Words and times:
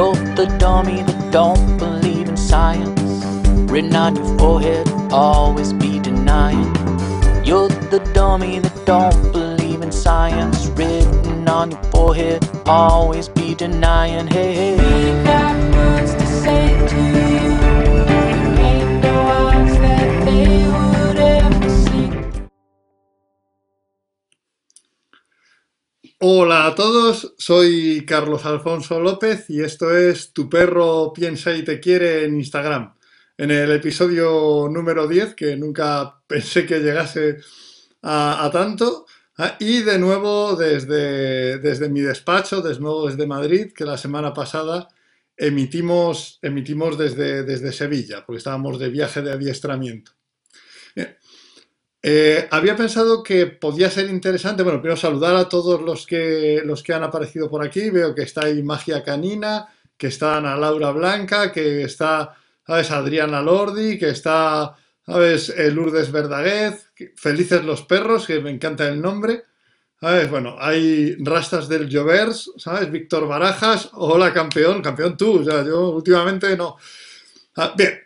You're 0.00 0.14
the 0.14 0.46
dummy 0.58 1.02
that 1.02 1.30
don't 1.30 1.76
believe 1.76 2.26
in 2.30 2.34
science. 2.34 3.22
Written 3.70 3.94
on 3.94 4.16
your 4.16 4.38
forehead, 4.38 4.88
always 5.12 5.74
be 5.74 5.98
denying. 5.98 6.74
You're 7.44 7.68
the 7.68 8.00
dummy 8.14 8.60
that 8.60 8.86
don't 8.86 9.30
believe 9.30 9.82
in 9.82 9.92
science. 9.92 10.68
Written 10.68 11.46
on 11.46 11.72
your 11.72 11.82
forehead, 11.92 12.48
always 12.64 13.28
be 13.28 13.54
denying. 13.54 14.26
Hey, 14.26 14.54
hey. 14.54 15.69
Hola 26.22 26.66
a 26.66 26.74
todos, 26.74 27.34
soy 27.38 28.04
Carlos 28.04 28.44
Alfonso 28.44 29.00
López 29.00 29.48
y 29.48 29.62
esto 29.62 29.96
es 29.96 30.34
Tu 30.34 30.50
perro 30.50 31.14
piensa 31.14 31.56
y 31.56 31.64
te 31.64 31.80
quiere 31.80 32.24
en 32.24 32.36
Instagram. 32.36 32.94
En 33.38 33.50
el 33.50 33.72
episodio 33.72 34.68
número 34.70 35.08
10, 35.08 35.34
que 35.34 35.56
nunca 35.56 36.20
pensé 36.26 36.66
que 36.66 36.80
llegase 36.80 37.38
a, 38.02 38.50
tanto, 38.52 39.06
ah, 39.38 39.56
y 39.58 39.80
de 39.80 39.98
nuevo 39.98 40.56
desde, 40.56 41.58
desde 41.58 41.88
mi 41.88 42.02
despacho, 42.02 42.60
de 42.60 42.78
nuevo 42.78 43.08
desde 43.08 43.26
Madrid, 43.26 43.72
que 43.74 43.86
la 43.86 43.96
semana 43.96 44.34
pasada 44.34 44.88
emitimos, 45.38 46.38
emitimos 46.42 46.98
desde, 46.98 47.44
desde 47.44 47.72
Sevilla, 47.72 48.26
porque 48.26 48.40
estábamos 48.40 48.78
de 48.78 48.90
viaje 48.90 49.22
de 49.22 49.32
adiestramiento. 49.32 50.12
Bien. 50.94 51.16
Eh, 52.02 52.48
había 52.50 52.76
pensado 52.76 53.22
que 53.22 53.46
podía 53.46 53.90
ser 53.90 54.08
interesante, 54.08 54.62
bueno, 54.62 54.80
primero 54.80 54.96
saludar 54.96 55.36
a 55.36 55.48
todos 55.48 55.82
los 55.82 56.06
que, 56.06 56.62
los 56.64 56.82
que 56.82 56.94
han 56.94 57.02
aparecido 57.02 57.50
por 57.50 57.64
aquí. 57.64 57.90
Veo 57.90 58.14
que 58.14 58.22
está 58.22 58.46
ahí 58.46 58.62
Magia 58.62 59.02
Canina, 59.02 59.68
que 59.96 60.06
está 60.06 60.38
Ana 60.38 60.56
Laura 60.56 60.92
Blanca, 60.92 61.52
que 61.52 61.82
está, 61.82 62.36
¿sabes? 62.66 62.90
Adriana 62.90 63.42
Lordi, 63.42 63.98
que 63.98 64.10
está, 64.10 64.74
¿sabes? 65.04 65.50
Eh, 65.50 65.70
Lourdes 65.70 66.10
Verdaguez, 66.10 66.92
Felices 67.16 67.64
los 67.64 67.82
Perros, 67.82 68.26
que 68.26 68.40
me 68.40 68.50
encanta 68.50 68.88
el 68.88 69.00
nombre. 69.00 69.44
¿Sabes? 70.00 70.30
Bueno, 70.30 70.56
hay 70.58 71.14
Rastas 71.22 71.68
del 71.68 71.86
Llovers, 71.86 72.52
¿sabes? 72.56 72.90
Víctor 72.90 73.28
Barajas, 73.28 73.90
hola 73.92 74.32
campeón, 74.32 74.80
campeón 74.80 75.14
tú, 75.14 75.44
yo 75.44 75.90
últimamente 75.90 76.56
no. 76.56 76.78
Ah, 77.56 77.74
bien, 77.76 78.00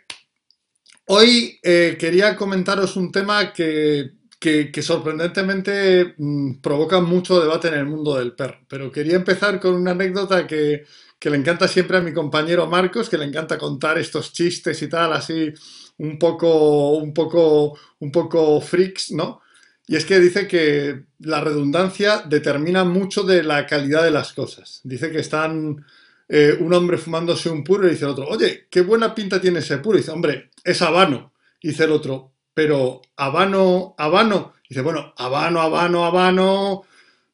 Hoy 1.07 1.59
eh, 1.63 1.97
quería 1.99 2.35
comentaros 2.35 2.95
un 2.95 3.11
tema 3.11 3.53
que, 3.53 4.11
que- 4.39 4.71
sorprendentemente 4.81 6.15
mm, 6.17 6.61
provoca 6.61 6.99
mucho 7.01 7.39
debate 7.41 7.67
en 7.69 7.75
el 7.75 7.85
mundo 7.85 8.15
del 8.17 8.33
perro, 8.33 8.59
pero 8.67 8.91
quería 8.91 9.15
empezar 9.15 9.59
con 9.59 9.75
una 9.75 9.91
anécdota 9.91 10.47
que, 10.47 10.85
que 11.19 11.29
le 11.29 11.37
encanta 11.37 11.67
siempre 11.67 11.97
a 11.97 12.01
mi 12.01 12.13
compañero 12.13 12.67
Marcos, 12.67 13.09
que 13.09 13.17
le 13.17 13.25
encanta 13.25 13.57
contar 13.57 13.97
estos 13.97 14.33
chistes 14.33 14.81
y 14.81 14.87
tal, 14.89 15.13
así 15.13 15.53
un 15.97 16.17
poco, 16.19 16.91
un 16.97 17.13
poco, 17.13 17.77
un 17.99 18.11
poco 18.11 18.59
freaks, 18.61 19.11
¿no? 19.11 19.41
Y 19.87 19.95
es 19.97 20.05
que 20.05 20.19
dice 20.19 20.47
que 20.47 21.03
la 21.19 21.41
redundancia 21.41 22.23
determina 22.27 22.83
mucho 22.83 23.21
de 23.23 23.43
la 23.43 23.67
calidad 23.67 24.03
de 24.03 24.09
las 24.11 24.33
cosas. 24.33 24.81
Dice 24.83 25.11
que 25.11 25.19
están 25.19 25.85
eh, 26.27 26.57
un 26.59 26.73
hombre 26.73 26.97
fumándose 26.97 27.49
un 27.49 27.63
puro 27.63 27.87
y 27.87 27.91
dice 27.91 28.05
el 28.05 28.11
otro, 28.11 28.27
oye, 28.27 28.67
qué 28.69 28.81
buena 28.81 29.13
pinta 29.13 29.39
tiene 29.39 29.59
ese 29.59 29.77
puro. 29.77 29.97
Y 29.97 30.01
dice, 30.01 30.11
hombre, 30.11 30.51
es 30.63 30.81
habano. 30.81 31.33
Dice 31.61 31.83
el 31.85 31.91
otro, 31.91 32.33
pero 32.53 33.01
habano, 33.15 33.95
habano. 33.97 34.53
Dice, 34.67 34.81
bueno, 34.81 35.13
habano, 35.17 35.61
habano, 35.61 36.05
habano. 36.05 36.83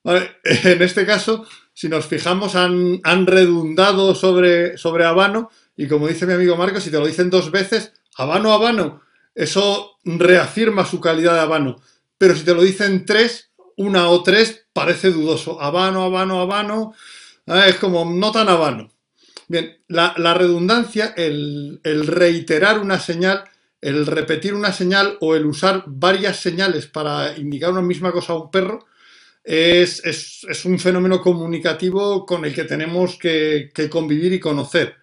Vale, 0.03 0.38
En 0.44 0.81
este 0.81 1.06
caso, 1.06 1.45
si 1.73 1.88
nos 1.89 2.06
fijamos, 2.06 2.56
han, 2.56 3.00
han 3.03 3.28
redundado 3.28 4.16
sobre, 4.16 4.78
sobre 4.78 5.06
habano. 5.06 5.50
Y 5.78 5.88
como 5.88 6.08
dice 6.08 6.25
mi 6.25 6.34
amigo 6.34 6.58
Marcos, 6.58 6.84
si 6.84 6.92
te 6.92 7.00
lo 7.00 7.08
dicen 7.08 7.30
dos 7.30 7.52
veces, 7.52 7.94
habano, 8.17 8.52
habano, 8.52 9.02
eso 9.34 9.97
reafirma 10.03 10.86
su 10.86 11.00
calidad 11.00 11.34
de 11.34 11.39
habano. 11.39 11.81
Pero 12.18 12.35
si 12.35 12.44
te 12.44 12.53
lo 12.53 12.62
dicen 12.62 13.06
tres, 13.06 13.51
una 13.78 14.09
o 14.09 14.22
tres, 14.22 14.68
parece 14.74 15.12
dudoso. 15.12 15.62
Habano, 15.62 16.03
habano, 16.03 16.41
habano. 16.41 16.94
Ah, 17.53 17.67
Es 17.67 17.75
como 17.78 18.06
no 18.06 18.31
tan 18.31 18.50
habano. 18.50 18.89
Bien, 19.47 19.78
la, 19.88 20.13
redundancia, 20.34 21.13
el, 21.17 21.79
reiterar 22.07 22.79
una 22.79 23.00
señal, 23.00 23.44
el 23.81 24.06
repetir 24.07 24.53
una 24.53 24.73
señal 24.73 25.17
o 25.22 25.35
el 25.35 25.45
usar 25.45 25.84
varias 25.88 26.39
señales 26.39 26.88
para 26.88 27.38
indicar 27.38 27.72
una 27.72 27.81
misma 27.81 28.12
cosa 28.13 28.34
a 28.34 28.38
un 28.38 28.51
perro, 28.51 28.85
es, 29.44 30.03
es- 30.06 30.45
es 30.50 30.66
un 30.66 30.79
fenómeno 30.79 31.22
comunicativo 31.22 32.25
con 32.25 32.45
el 32.45 32.53
que 32.56 32.66
tenemos 32.66 33.17
que, 33.17 33.72
que 33.73 33.89
convivir 33.89 34.33
y 34.33 34.39
conocer. 34.41 34.95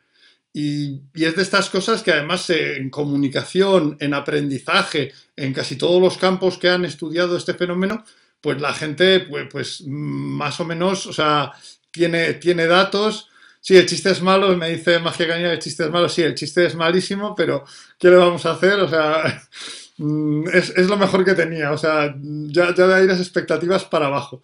Y, 0.53 1.03
y 1.15 1.25
es 1.25 1.37
de 1.37 1.43
estas 1.43 1.69
cosas 1.71 2.03
que 2.03 2.13
además 2.13 2.49
en 2.51 2.91
comunicación, 2.91 3.97
en 4.01 4.15
aprendizaje, 4.15 5.13
en 5.37 5.53
casi 5.53 5.77
todos 5.77 6.01
los 6.01 6.17
campos 6.19 6.59
que 6.59 6.69
han 6.71 6.85
estudiado 6.85 7.37
este 7.37 7.55
fenómeno, 7.55 8.05
pues 8.41 8.61
la 8.61 8.73
gente, 8.75 9.21
pues, 9.21 9.47
pues 9.51 9.83
más 9.87 10.59
o 10.61 10.65
menos, 10.65 11.07
o 11.07 11.13
sea, 11.13 11.53
tiene, 11.99 12.35
tiene 12.35 12.67
datos. 12.67 13.29
Sí, 13.61 13.77
el 13.77 13.87
chiste 13.87 14.11
es 14.11 14.23
malo, 14.23 14.57
me 14.57 14.71
dice 14.71 15.01
Magia 15.01 15.27
que 15.27 15.53
el 15.53 15.59
chiste 15.59 15.85
es 15.85 15.91
malo. 15.91 16.09
Sí, 16.09 16.23
el 16.23 16.35
chiste 16.35 16.65
es 16.65 16.77
malísimo, 16.77 17.35
pero 17.35 17.65
¿qué 17.99 18.09
le 18.09 18.17
vamos 18.17 18.47
a 18.47 18.53
hacer? 18.53 18.79
O 18.81 18.89
sea, 18.89 19.43
mm, 19.99 20.49
es, 20.53 20.71
es 20.71 20.87
lo 20.87 20.97
mejor 20.97 21.25
que 21.25 21.35
tenía. 21.35 21.73
O 21.73 21.79
sea, 21.79 22.15
ya, 22.17 22.75
ya 22.75 22.87
de 22.87 22.95
ahí 22.95 23.07
las 23.07 23.19
expectativas 23.19 23.85
para 23.85 24.07
abajo. 24.07 24.41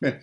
Bien. 0.00 0.20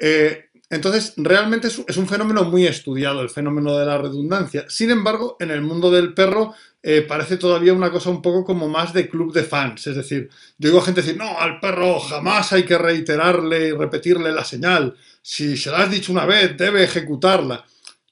Eh, 0.00 0.47
entonces, 0.70 1.14
realmente 1.16 1.68
es, 1.68 1.78
un- 1.96 2.06
fenómeno 2.06 2.44
muy 2.44 2.66
estudiado, 2.66 3.22
el 3.22 3.30
fenómeno 3.30 3.76
de 3.78 3.86
la 3.86 3.96
redundancia. 3.98 4.66
Sin 4.68 4.90
embargo, 4.90 5.36
en 5.40 5.50
el 5.50 5.62
mundo 5.62 5.90
del 5.90 6.12
perro 6.12 6.54
eh, 6.82 7.02
parece 7.08 7.38
todavía 7.38 7.72
una 7.72 7.90
cosa 7.90 8.10
un 8.10 8.20
poco 8.20 8.44
como 8.44 8.68
más 8.68 8.92
de 8.92 9.08
club 9.08 9.32
de 9.32 9.44
fans. 9.44 9.86
Es 9.86 9.96
decir, 9.96 10.28
yo 10.58 10.68
oigo 10.68 10.82
gente 10.82 11.00
decir, 11.02 11.16
no, 11.16 11.38
al 11.38 11.58
perro 11.58 11.98
jamás 12.00 12.52
hay 12.52 12.64
que 12.64 12.76
reiterarle 12.76 13.68
y 13.68 13.72
repetirle 13.72 14.30
la 14.32 14.44
señal. 14.44 14.94
Si 15.22 15.56
se 15.56 15.70
la 15.70 15.78
has 15.78 15.90
dicho 15.90 16.12
una 16.12 16.26
vez, 16.26 16.56
debe 16.56 16.84
ejecutarla. 16.84 17.64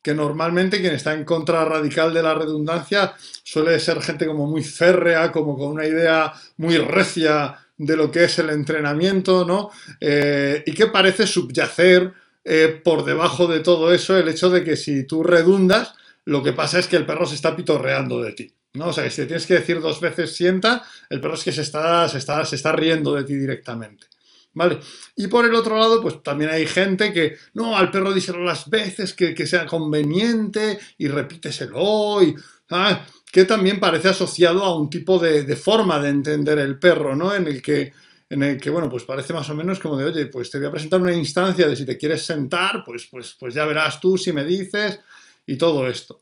Que 0.03 0.15
normalmente 0.15 0.81
quien 0.81 0.95
está 0.95 1.15
en 1.15 1.25
contra 1.25 1.65
radical 1.65 2.15
de 2.15 2.23
la 2.23 2.33
redundancia 2.33 3.15
suele 3.43 3.79
ser 3.81 4.01
gente 4.01 4.25
como 4.27 4.47
muy 4.47 4.63
férrea, 4.63 5.33
como 5.33 5.59
con 5.59 5.73
una 5.73 5.85
idea 5.85 6.33
muy 6.59 6.79
recia 6.79 7.59
de 7.77 7.97
lo 7.97 8.11
que 8.11 8.25
es 8.25 8.39
el 8.39 8.51
entrenamiento, 8.51 9.45
¿no? 9.45 9.71
Eh, 10.01 10.63
y 10.65 10.73
que 10.73 10.87
parece 10.87 11.27
subyacer 11.27 12.13
eh, 12.49 12.81
por 12.83 13.05
debajo 13.05 13.49
de 13.49 13.59
todo 13.59 13.93
eso 13.93 14.17
el 14.17 14.29
hecho 14.29 14.51
de 14.51 14.63
que 14.63 14.77
si 14.77 15.05
tú 15.05 15.25
redundas, 15.25 15.95
lo 16.25 16.45
que 16.45 16.53
pasa 16.53 16.79
es 16.79 16.87
que 16.87 16.95
el 16.95 17.05
perro 17.05 17.27
se 17.27 17.35
está 17.35 17.57
pitorreando 17.57 18.23
de 18.23 18.33
ti. 18.33 18.55
¿no? 18.75 18.89
O 18.89 18.93
sea, 18.93 19.03
que 19.03 19.11
si 19.11 19.23
te 19.23 19.27
tienes 19.27 19.47
que 19.47 19.55
decir 19.55 19.81
dos 19.81 20.01
veces 20.01 20.37
sienta, 20.37 20.85
el 21.11 21.21
perro 21.21 21.35
es 21.35 21.43
que 21.43 21.51
se 21.51 21.63
está, 21.63 22.09
se 22.09 22.19
está, 22.19 22.45
se 22.45 22.55
está 22.55 22.71
riendo 22.71 23.15
de 23.15 23.25
ti 23.25 23.35
directamente. 23.35 24.07
¿Vale? 24.55 24.79
Y 25.17 25.27
por 25.27 25.45
el 25.45 25.57
otro 25.57 25.77
lado, 25.77 26.01
pues 26.01 26.23
también 26.23 26.51
hay 26.51 26.67
gente 26.67 27.13
que, 27.13 27.37
no, 27.55 27.77
al 27.77 27.91
perro 27.91 28.15
díselo 28.15 28.45
las 28.45 28.71
veces 28.71 29.13
que, 29.13 29.35
que 29.35 29.47
sea 29.47 29.67
conveniente 29.67 30.79
y 30.99 31.09
repíteselo 31.09 32.23
y, 32.23 32.37
¿sabes? 32.69 32.99
que 33.33 33.45
también 33.45 33.81
parece 33.81 34.11
asociado 34.11 34.65
a 34.65 34.79
un 34.79 34.89
tipo 34.89 35.19
de, 35.19 35.43
de 35.43 35.57
forma 35.57 35.99
de 35.99 36.11
entender 36.11 36.59
el 36.61 36.79
perro, 36.79 37.17
¿no? 37.17 37.35
En 37.35 37.49
el 37.49 37.61
que, 37.61 37.93
en 38.29 38.43
el 38.43 38.61
que, 38.61 38.71
bueno, 38.71 38.89
pues 38.89 39.05
parece 39.05 39.33
más 39.33 39.49
o 39.51 39.55
menos 39.55 39.79
como 39.79 39.97
de, 39.97 40.05
oye, 40.05 40.27
pues 40.27 40.51
te 40.51 40.59
voy 40.59 40.67
a 40.67 40.73
presentar 40.73 41.01
una 41.01 41.15
instancia 41.15 41.69
de 41.69 41.77
si 41.77 41.85
te 41.85 41.97
quieres 41.97 42.23
sentar, 42.23 42.83
pues, 42.85 43.07
pues, 43.11 43.37
pues 43.39 43.55
ya 43.55 43.65
verás 43.65 44.01
tú 44.01 44.19
si 44.19 44.33
me 44.33 44.45
dices 44.45 45.01
y 45.47 45.57
todo 45.57 45.87
esto. 45.89 46.21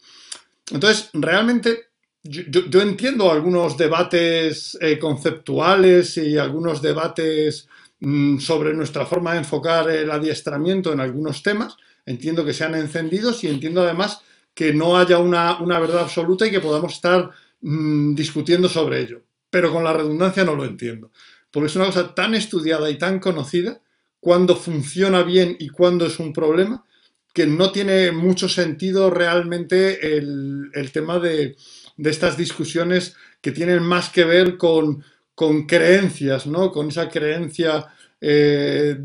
Entonces, 0.70 1.10
realmente 1.14 1.88
yo, 2.26 2.80
entiendo 2.80 3.30
algunos 3.30 3.76
debates 3.76 4.78
eh, 4.80 4.98
conceptuales 4.98 6.16
y 6.16 6.38
algunos 6.38 6.80
debates 6.80 7.68
mm, 8.00 8.38
sobre 8.38 8.72
nuestra 8.72 9.04
forma 9.04 9.32
de 9.32 9.40
enfocar 9.40 9.90
el 9.90 10.10
adiestramiento 10.10 10.92
en 10.92 11.00
algunos 11.00 11.42
temas. 11.42 11.76
Entiendo 12.06 12.44
que 12.44 12.54
sean 12.54 12.74
encendidos 12.76 13.44
y 13.44 13.48
entiendo 13.48 13.82
además 13.82 14.22
que 14.54 14.72
no 14.72 14.96
haya 14.96 15.18
una, 15.18 15.58
una 15.60 15.78
verdad 15.78 16.02
absoluta 16.02 16.46
y 16.46 16.50
que 16.50 16.60
podamos 16.60 16.94
estar 16.94 17.30
mm, 17.60 18.14
discutiendo 18.14 18.70
sobre 18.70 19.00
ello. 19.00 19.20
Pero 19.50 19.70
con 19.70 19.84
la 19.84 19.92
redundancia 19.92 20.44
no 20.44 20.54
lo 20.54 20.64
entiendo. 20.64 21.10
Porque 21.54 21.68
es 21.68 21.76
una 21.76 21.86
cosa 21.86 22.16
tan 22.16 22.34
estudiada 22.34 22.90
y 22.90 22.98
tan 22.98 23.20
conocida, 23.20 23.80
cuando 24.18 24.56
funciona 24.56 25.22
bien 25.22 25.56
y 25.60 25.68
cuando 25.68 26.04
es 26.04 26.18
un 26.18 26.32
problema, 26.32 26.84
que 27.32 27.46
no 27.46 27.70
tiene 27.70 28.10
mucho 28.10 28.48
sentido 28.48 29.08
realmente 29.08 30.16
el, 30.16 30.70
el 30.74 30.90
tema 30.90 31.20
de, 31.20 31.56
de 31.96 32.10
estas 32.10 32.36
discusiones 32.36 33.14
que 33.40 33.52
tienen 33.52 33.84
más 33.84 34.10
que 34.10 34.24
ver 34.24 34.56
con, 34.56 35.04
con 35.36 35.64
creencias, 35.64 36.48
¿no? 36.48 36.72
Con 36.72 36.88
esa 36.88 37.08
creencia 37.08 37.86
eh, 38.20 38.98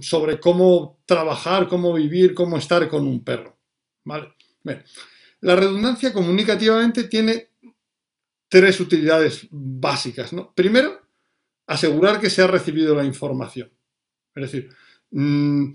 sobre 0.00 0.38
cómo 0.38 1.00
trabajar, 1.06 1.66
cómo 1.66 1.92
vivir, 1.92 2.34
cómo 2.34 2.56
estar 2.56 2.88
con 2.88 3.04
un 3.04 3.24
perro. 3.24 3.58
¿Vale? 4.04 4.34
La 5.40 5.56
redundancia 5.56 6.12
comunicativamente 6.12 7.04
tiene 7.04 7.48
tres 8.48 8.78
utilidades 8.78 9.48
básicas, 9.50 10.32
¿no? 10.32 10.52
Primero, 10.54 11.09
asegurar 11.70 12.20
que 12.20 12.30
se 12.30 12.42
ha 12.42 12.48
recibido 12.48 12.96
la 12.96 13.04
información. 13.04 13.70
Es 14.34 14.42
decir, 14.42 14.68
mm, 15.12 15.72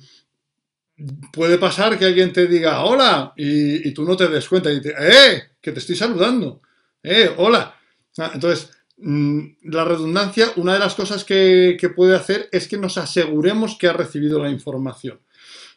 puede 1.32 1.58
pasar 1.58 1.98
que 1.98 2.06
alguien 2.06 2.34
te 2.34 2.48
diga 2.48 2.84
hola 2.84 3.34
y, 3.38 3.92
tú 3.94 4.04
no 4.04 4.18
te 4.18 4.28
des 4.28 4.48
cuenta 4.48 4.72
y 4.72 4.82
te 4.82 4.90
¡eh! 4.90 5.44
que 5.62 5.72
te 5.72 5.80
estoy 5.80 5.96
saludando, 5.96 6.62
¡eh! 7.02 7.34
hola. 7.38 7.76
Ah, 8.18 8.32
entonces, 8.34 8.72
mm, 8.98 9.40
la 9.64 9.86
redundancia, 9.86 10.52
una 10.58 10.74
de 10.74 10.80
las 10.80 10.96
cosas 10.96 11.24
que, 11.24 11.78
puede 11.96 12.16
hacer 12.16 12.50
es 12.52 12.68
que 12.68 12.78
nos 12.78 12.98
aseguremos 12.98 13.78
que 13.78 13.88
ha 13.88 13.94
recibido 13.94 14.44
la 14.44 14.50
información. 14.50 15.22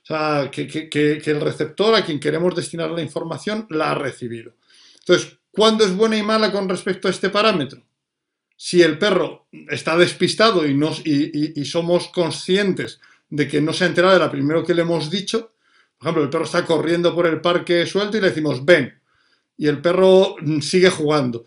O 0.02 0.06
sea, 0.08 0.50
que, 0.50 0.66
que, 0.66 1.22
el 1.26 1.40
receptor 1.40 1.94
a 1.94 2.04
quien 2.04 2.18
queremos 2.18 2.56
destinar 2.56 2.90
la 2.90 3.02
información 3.02 3.66
la 3.70 3.92
ha 3.92 3.94
recibido. 3.94 4.54
Entonces, 5.00 5.38
¿cuándo 5.52 5.84
es 5.84 5.94
buena 5.94 6.16
y 6.16 6.22
mala 6.22 6.50
con 6.50 6.68
respecto 6.68 7.06
a 7.06 7.10
este 7.12 7.30
parámetro? 7.30 7.87
Si 8.60 8.82
el 8.82 8.98
perro 8.98 9.46
está 9.70 9.96
despistado 9.96 10.66
y, 10.66 10.74
nos, 10.74 11.00
y 11.06 11.64
somos 11.64 12.08
conscientes 12.08 13.00
de 13.30 13.48
que 13.48 13.60
no 13.60 13.72
se 13.72 13.84
ha 13.84 13.88
enterado 13.88 14.14
de 14.14 14.20
la 14.20 14.30
primero 14.30 14.64
que 14.64 14.74
le 14.74 14.82
hemos 14.82 15.10
dicho. 15.10 15.52
Por 15.98 16.06
ejemplo, 16.06 16.22
el 16.24 16.30
perro 16.30 16.44
está 16.44 16.64
corriendo 16.64 17.14
por 17.14 17.26
el 17.26 17.40
parque 17.40 17.86
suelto 17.86 18.16
y 18.16 18.20
le 18.20 18.28
decimos 18.28 18.64
ven. 18.64 19.00
Y 19.56 19.66
el 19.66 19.80
perro 19.80 20.36
sigue 20.60 20.90
jugando. 20.90 21.44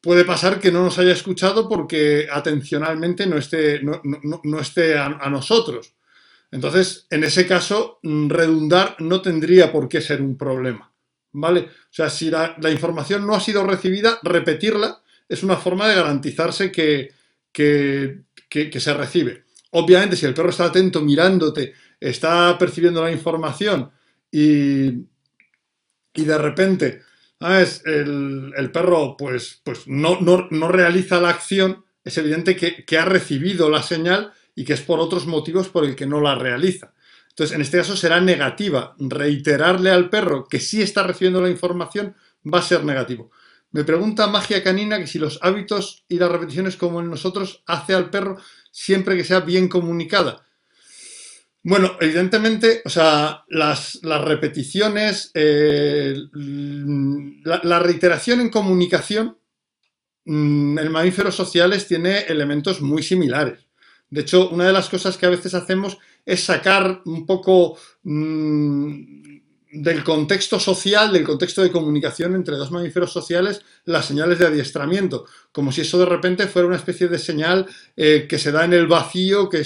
Puede 0.00 0.24
pasar 0.24 0.60
que 0.60 0.70
no 0.70 0.82
nos 0.82 0.98
haya 0.98 1.12
escuchado 1.12 1.68
porque 1.68 2.28
atencionalmente 2.30 3.26
no 3.26 3.36
esté, 3.36 3.80
no, 3.82 4.60
esté 4.60 4.96
a, 4.96 5.28
nosotros. 5.30 5.94
Entonces, 6.50 7.06
en 7.10 7.24
ese 7.24 7.46
caso, 7.46 7.98
redundar 8.02 8.96
no 9.00 9.20
tendría 9.20 9.72
por 9.72 9.88
qué 9.88 10.00
ser 10.00 10.22
un 10.22 10.36
problema. 10.36 10.92
¿Vale? 11.32 11.60
O 11.60 11.90
sea, 11.90 12.10
si 12.10 12.30
la, 12.30 12.56
información 12.70 13.26
no 13.26 13.34
ha 13.34 13.40
sido 13.40 13.66
recibida, 13.66 14.18
repetirla 14.22 15.02
es 15.28 15.42
una 15.42 15.56
forma 15.56 15.88
de 15.88 15.96
garantizarse 15.96 16.72
que, 16.72 17.12
que 17.52 18.80
se 18.80 18.94
recibe. 18.94 19.44
Obviamente, 19.70 20.16
si 20.16 20.26
el 20.26 20.34
perro 20.34 20.50
está 20.50 20.64
atento, 20.64 21.02
mirándote, 21.02 21.74
está 22.00 22.56
percibiendo 22.58 23.02
la 23.02 23.10
información 23.10 23.90
y, 24.30 24.88
y 26.14 26.24
de 26.24 26.38
repente 26.38 27.02
El, 27.40 28.70
perro 28.72 29.16
pues, 29.16 29.60
pues 29.62 29.86
no, 29.86 30.18
no, 30.20 30.68
realiza 30.68 31.20
la 31.20 31.30
acción, 31.30 31.84
es 32.04 32.18
evidente 32.18 32.56
que, 32.56 32.98
ha 32.98 33.04
recibido 33.04 33.70
la 33.70 33.82
señal 33.82 34.32
y 34.56 34.64
que 34.64 34.72
es 34.72 34.80
por 34.80 34.98
otros 34.98 35.26
motivos 35.26 35.68
por 35.68 35.84
el 35.84 35.94
que 35.94 36.06
no 36.06 36.20
la 36.20 36.34
realiza. 36.34 36.94
Entonces, 37.28 37.54
en 37.54 37.62
este 37.62 37.78
caso 37.78 37.96
será 37.96 38.20
negativa. 38.20 38.96
Reiterarle 38.98 39.90
al 39.90 40.10
perro 40.10 40.48
que 40.48 40.58
sí 40.58 40.82
está 40.82 41.04
recibiendo 41.04 41.40
la 41.40 41.50
información 41.50 42.16
va 42.52 42.58
a 42.58 42.62
ser 42.62 42.84
negativo. 42.84 43.30
Me 43.70 43.84
pregunta 43.84 44.26
Magia 44.26 44.62
Canina 44.62 44.98
que 44.98 45.06
si 45.06 45.18
los 45.18 45.38
hábitos 45.42 46.04
y 46.08 46.18
las 46.18 46.30
repeticiones 46.32 46.76
como 46.76 47.00
en 47.00 47.10
nosotros 47.10 47.62
hace 47.66 47.94
al 47.94 48.10
perro 48.10 48.38
siempre 48.70 49.16
que 49.16 49.24
sea 49.24 49.40
bien 49.40 49.68
comunicada. 49.68 50.44
Bueno, 51.62 51.96
evidentemente, 52.00 52.80
o 52.84 52.88
sea, 52.88 53.44
las, 53.48 54.00
repeticiones, 54.02 55.30
eh, 55.34 56.14
la, 57.44 57.78
reiteración 57.80 58.40
en 58.40 58.48
comunicación 58.48 59.36
mm, 60.24 60.78
en 60.78 60.92
mamíferos 60.92 61.34
sociales 61.34 61.86
tiene 61.86 62.20
elementos 62.20 62.80
muy 62.80 63.02
similares. 63.02 63.66
De 64.08 64.22
hecho, 64.22 64.48
una 64.48 64.66
de 64.66 64.72
las 64.72 64.88
cosas 64.88 65.18
que 65.18 65.26
a 65.26 65.30
veces 65.30 65.52
hacemos 65.52 65.98
es 66.24 66.42
sacar 66.44 67.02
un 67.04 67.26
poco 67.26 67.76
mm, 68.04 69.27
del 69.70 70.02
contexto 70.02 70.58
social, 70.58 71.12
del 71.12 71.24
contexto 71.24 71.62
de 71.62 71.70
comunicación 71.70 72.34
entre 72.34 72.56
dos 72.56 72.70
mamíferos 72.70 73.12
sociales, 73.12 73.62
las 73.84 74.06
señales 74.06 74.38
de 74.38 74.46
adiestramiento, 74.46 75.26
como 75.52 75.72
si 75.72 75.82
eso 75.82 75.98
de 75.98 76.06
repente 76.06 76.46
fuera 76.46 76.68
una 76.68 76.76
especie 76.76 77.08
de 77.08 77.18
señal 77.18 77.66
eh, 77.96 78.26
que 78.28 78.38
se 78.38 78.52
da 78.52 78.64
en 78.64 78.72
el 78.72 78.86
vacío, 78.86 79.48
que, 79.48 79.62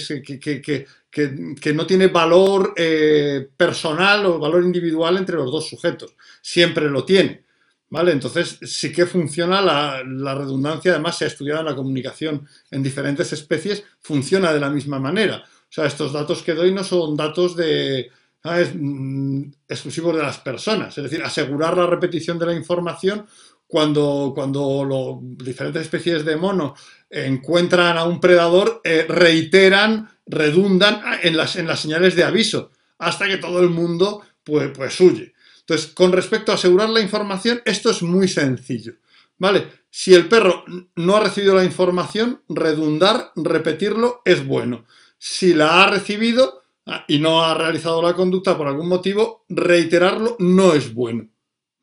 que, 1.10 1.72
no 1.74 1.86
tiene 1.86 2.08
valor 2.08 2.74
eh, 2.76 3.48
personal 3.56 4.26
o 4.26 4.38
valor 4.38 4.64
individual 4.64 5.16
entre 5.18 5.36
los 5.36 5.50
dos 5.52 5.68
sujetos. 5.68 6.14
Siempre 6.40 6.90
lo 6.90 7.04
tiene. 7.04 7.44
¿Vale? 7.90 8.12
Entonces 8.12 8.58
sí 8.62 8.90
que 8.90 9.04
funciona 9.04 9.60
la, 9.60 10.02
la 10.02 10.34
redundancia, 10.34 10.92
además 10.92 11.18
se 11.18 11.26
ha 11.26 11.28
estudiado 11.28 11.60
en 11.60 11.66
la 11.66 11.76
comunicación 11.76 12.48
en 12.70 12.82
diferentes 12.82 13.34
especies, 13.34 13.84
funciona 14.00 14.50
de 14.50 14.60
la 14.60 14.70
misma 14.70 14.98
manera. 14.98 15.44
O 15.44 15.74
sea, 15.74 15.84
estos 15.84 16.10
datos 16.10 16.42
que 16.42 16.54
doy 16.54 16.72
no 16.72 16.84
son 16.84 17.14
datos 17.18 17.54
de, 17.54 18.10
es 18.44 18.72
mm, 18.74 19.42
exclusivos 19.68 20.16
de 20.16 20.22
las 20.22 20.38
personas. 20.38 20.96
Es 20.96 21.04
decir, 21.04 21.22
asegurar 21.22 21.76
la 21.76 21.86
repetición 21.86 22.38
de 22.38 22.46
la 22.46 22.54
información 22.54 23.26
cuando, 23.66 24.32
cuando 24.34 25.20
diferentes 25.22 25.82
especies 25.82 26.24
de 26.24 26.36
mono 26.36 26.74
encuentran 27.08 27.96
a 27.96 28.04
un 28.04 28.20
predador, 28.20 28.80
eh, 28.84 29.06
reiteran, 29.08 30.10
redundan 30.26 31.00
en 31.22 31.36
las, 31.36 31.56
en 31.56 31.66
las 31.66 31.80
señales 31.80 32.16
de 32.16 32.24
aviso, 32.24 32.72
hasta 32.98 33.26
que 33.26 33.38
todo 33.38 33.60
el 33.60 33.70
mundo 33.70 34.22
pues, 34.44 34.70
pues 34.76 35.00
huye. 35.00 35.32
Entonces, 35.60 35.92
con 35.92 36.12
respecto 36.12 36.52
a 36.52 36.56
asegurar 36.56 36.90
la 36.90 37.00
información, 37.00 37.62
esto 37.64 37.90
es 37.90 38.02
muy 38.02 38.28
sencillo. 38.28 38.94
¿Vale? 39.38 39.66
Si 39.88 40.14
el 40.14 40.28
perro 40.28 40.64
no 40.96 41.16
ha 41.16 41.20
recibido 41.20 41.54
la 41.54 41.64
información, 41.64 42.42
redundar, 42.48 43.32
repetirlo 43.36 44.20
es 44.24 44.44
bueno. 44.44 44.84
Si 45.18 45.54
la 45.54 45.82
ha 45.82 45.90
recibido, 45.90 46.61
Ah, 46.61 46.61
y 47.06 47.18
no 47.18 47.42
ha 47.42 47.54
realizado 47.54 48.02
la 48.02 48.14
conducta 48.14 48.56
por 48.56 48.66
algún 48.66 48.88
motivo, 48.88 49.44
reiterarlo 49.48 50.36
no 50.38 50.74
es 50.74 50.92
bueno. 50.92 51.28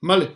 ¿Vale? 0.01 0.35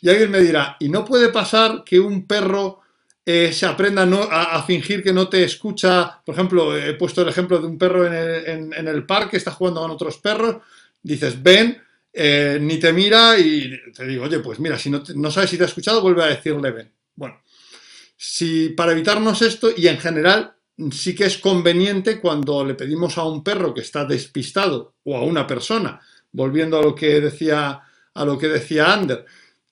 Y 0.00 0.08
alguien 0.08 0.30
me 0.30 0.40
dirá, 0.40 0.76
¿y 0.80 0.88
no 0.88 1.04
puede 1.04 1.28
pasar 1.28 1.84
que 1.84 2.00
un 2.00 2.26
perro 2.26 2.80
eh, 3.24 3.52
se 3.52 3.66
aprenda 3.66 4.02
a, 4.02 4.62
fingir 4.64 5.02
que 5.02 5.12
no 5.12 5.28
te 5.28 5.44
escucha? 5.44 6.20
Por 6.24 6.34
ejemplo, 6.34 6.76
he 6.76 6.94
puesto 6.94 7.22
el 7.22 7.28
ejemplo 7.28 7.60
de 7.60 7.66
un 7.66 7.78
perro 7.78 8.06
en 8.06 8.72
el, 8.72 9.06
parque, 9.06 9.36
está 9.36 9.52
jugando 9.52 9.80
con 9.80 9.90
otros 9.92 10.18
perros, 10.18 10.56
dices, 11.02 11.40
ven, 11.40 11.80
eh, 12.12 12.58
ni 12.60 12.78
te 12.78 12.92
mira 12.92 13.38
y 13.38 13.78
te 13.92 14.06
digo, 14.06 14.24
oye, 14.24 14.40
pues 14.40 14.58
mira, 14.58 14.78
si 14.78 14.90
no, 14.90 15.02
no 15.14 15.30
sabes 15.30 15.50
si 15.50 15.56
te 15.56 15.62
ha 15.62 15.66
escuchado, 15.66 16.02
vuelve 16.02 16.24
a 16.24 16.26
decirle 16.26 16.72
ven. 16.72 16.92
Bueno, 17.14 17.40
si 18.16 18.70
para 18.70 18.92
evitarnos 18.92 19.40
esto, 19.42 19.70
y 19.76 19.86
en 19.86 19.98
general 19.98 20.56
sí 20.90 21.14
que 21.14 21.24
es 21.24 21.38
conveniente 21.38 22.20
cuando 22.20 22.64
le 22.64 22.74
pedimos 22.74 23.18
a 23.18 23.24
un 23.24 23.44
perro 23.44 23.74
que 23.74 23.82
está 23.82 24.04
despistado 24.04 24.94
o 25.04 25.16
a 25.16 25.22
una 25.22 25.46
persona, 25.46 26.00
volviendo 26.32 26.78
a 26.78 26.82
lo 26.82 26.94
que 26.94 27.20
decía, 27.20 27.80
a 28.14 28.24
lo 28.24 28.38
que 28.38 28.48
decía 28.48 28.92
Ander, 28.92 29.24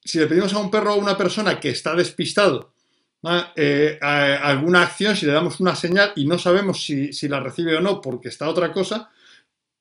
si 0.05 0.19
le 0.19 0.27
pedimos 0.27 0.53
a 0.53 0.59
un 0.59 0.71
perro 0.71 0.93
o 0.93 0.95
a 0.95 1.03
una 1.03 1.17
persona 1.17 1.59
que 1.59 1.71
está 1.71 1.95
despistado 1.95 2.73
eh, 3.57 3.99
alguna 4.01 4.83
acción, 4.83 5.15
si 5.15 5.27
le 5.27 5.33
damos 5.33 5.61
una 5.61 5.77
señal 5.77 6.13
y 6.17 6.27
no 6.27 6.39
sabemos 6.39 6.83
si, 6.83 7.13
si, 7.13 7.29
la 7.29 7.41
recibe 7.41 7.77
o 7.77 7.81
no 7.81 8.01
porque 8.01 8.29
está 8.29 8.49
otra 8.49 8.73
cosa, 8.73 9.11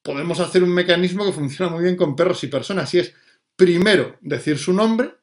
podemos 0.01 0.39
hacer 0.39 0.61
un 0.63 0.73
mecanismo 0.73 1.25
que 1.25 1.31
funciona 1.31 1.71
muy 1.71 1.83
bien 1.83 1.95
con 1.95 2.15
perros 2.15 2.43
y 2.43 2.47
personas. 2.47 2.93
Y 2.93 2.99
es, 2.99 3.13
primero, 3.55 4.17
decir 4.21 4.57
su 4.57 4.73
nombre, 4.73 5.15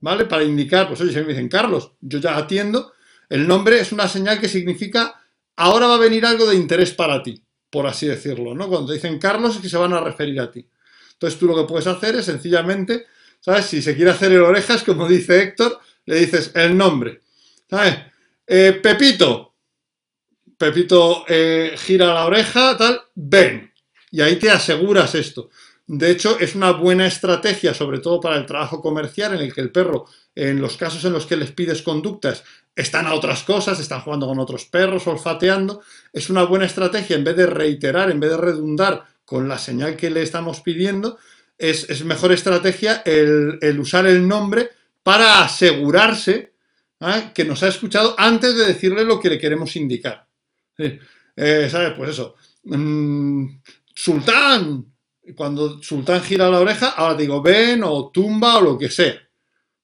¿vale? 0.00 0.26
Para 0.26 0.44
indicar, 0.44 0.86
pues 0.86 1.00
oye, 1.00 1.12
si 1.12 1.20
me 1.20 1.28
dicen 1.28 1.48
Carlos, 1.48 1.92
yo 2.00 2.20
ya 2.20 2.36
atiendo, 2.36 2.92
el 3.28 3.46
nombre 3.46 3.80
es 3.80 3.90
una 3.92 4.08
señal 4.08 4.40
que 4.40 4.48
significa 4.48 5.20
ahora 5.58 5.88
va 5.88 5.96
a 5.96 5.98
venir 5.98 6.24
algo 6.24 6.46
de 6.46 6.56
interés 6.56 6.92
para 6.92 7.22
ti, 7.22 7.42
por 7.68 7.86
así 7.86 8.06
decirlo, 8.06 8.54
¿no? 8.54 8.68
Cuando 8.68 8.88
te 8.88 8.94
dicen 8.94 9.18
Carlos 9.18 9.56
es 9.56 9.62
que 9.62 9.68
se 9.68 9.76
van 9.76 9.92
a 9.92 10.00
referir 10.00 10.40
a 10.40 10.50
ti. 10.50 10.66
Entonces 11.12 11.38
tú 11.38 11.46
lo 11.46 11.56
que 11.56 11.64
puedes 11.64 11.86
hacer 11.88 12.14
es 12.14 12.26
sencillamente, 12.26 13.06
¿sabes? 13.40 13.66
Si 13.66 13.82
se 13.82 13.96
quiere 13.96 14.12
hacer 14.12 14.30
el 14.32 14.42
orejas, 14.42 14.84
como 14.84 15.08
dice 15.08 15.42
Héctor, 15.42 15.80
le 16.06 16.20
dices 16.20 16.52
el 16.54 16.76
nombre. 16.76 17.20
¿Sabes? 17.68 17.96
Eh, 18.46 18.78
Pepito. 18.80 19.56
Pepito 20.56 21.24
eh, 21.28 21.74
gira 21.76 22.14
la 22.14 22.26
oreja, 22.26 22.76
tal, 22.76 23.00
ven. 23.14 23.72
Y 24.12 24.20
ahí 24.20 24.36
te 24.36 24.50
aseguras 24.50 25.14
esto. 25.16 25.50
De 25.88 26.10
hecho, 26.10 26.38
es 26.38 26.54
una 26.54 26.72
buena 26.72 27.06
estrategia, 27.06 27.72
sobre 27.72 28.00
todo 28.00 28.20
para 28.20 28.36
el 28.36 28.44
trabajo 28.44 28.82
comercial, 28.82 29.34
en 29.34 29.40
el 29.40 29.54
que 29.54 29.62
el 29.62 29.72
perro, 29.72 30.04
en 30.34 30.60
los 30.60 30.76
casos 30.76 31.02
en 31.06 31.14
los 31.14 31.24
que 31.24 31.36
les 31.36 31.50
pides 31.50 31.80
conductas, 31.80 32.44
están 32.76 33.06
a 33.06 33.14
otras 33.14 33.42
cosas, 33.42 33.80
están 33.80 34.02
jugando 34.02 34.26
con 34.26 34.38
otros 34.38 34.66
perros, 34.66 35.06
olfateando. 35.06 35.80
Es 36.12 36.28
una 36.28 36.44
buena 36.44 36.66
estrategia, 36.66 37.16
en 37.16 37.24
vez 37.24 37.36
de 37.36 37.46
reiterar, 37.46 38.10
en 38.10 38.20
vez 38.20 38.30
de 38.30 38.36
redundar 38.36 39.06
con 39.24 39.48
la 39.48 39.56
señal 39.56 39.96
que 39.96 40.10
le 40.10 40.20
estamos 40.20 40.60
pidiendo, 40.60 41.18
es, 41.56 42.04
mejor 42.04 42.32
estrategia 42.32 43.02
el, 43.06 43.58
usar 43.80 44.06
el 44.06 44.28
nombre 44.28 44.68
para 45.02 45.42
asegurarse 45.42 46.52
¿eh? 47.00 47.30
que 47.34 47.46
nos 47.46 47.62
ha 47.62 47.68
escuchado 47.68 48.14
antes 48.18 48.54
de 48.54 48.66
decirle 48.66 49.04
lo 49.04 49.18
que 49.18 49.30
le 49.30 49.38
queremos 49.38 49.74
indicar. 49.74 50.26
Eh, 50.76 51.68
¿Sabes? 51.70 51.94
Pues 51.96 52.10
eso. 52.10 52.34
Mm, 52.64 53.60
sultán, 53.94 54.84
cuando 55.34 55.82
Sultán 55.82 56.22
gira 56.22 56.48
la 56.48 56.60
oreja, 56.60 56.88
ahora 56.88 57.14
digo 57.14 57.42
ven 57.42 57.82
o 57.84 58.10
tumba 58.10 58.58
o 58.58 58.60
lo 58.62 58.78
que 58.78 58.90
sea. 58.90 59.16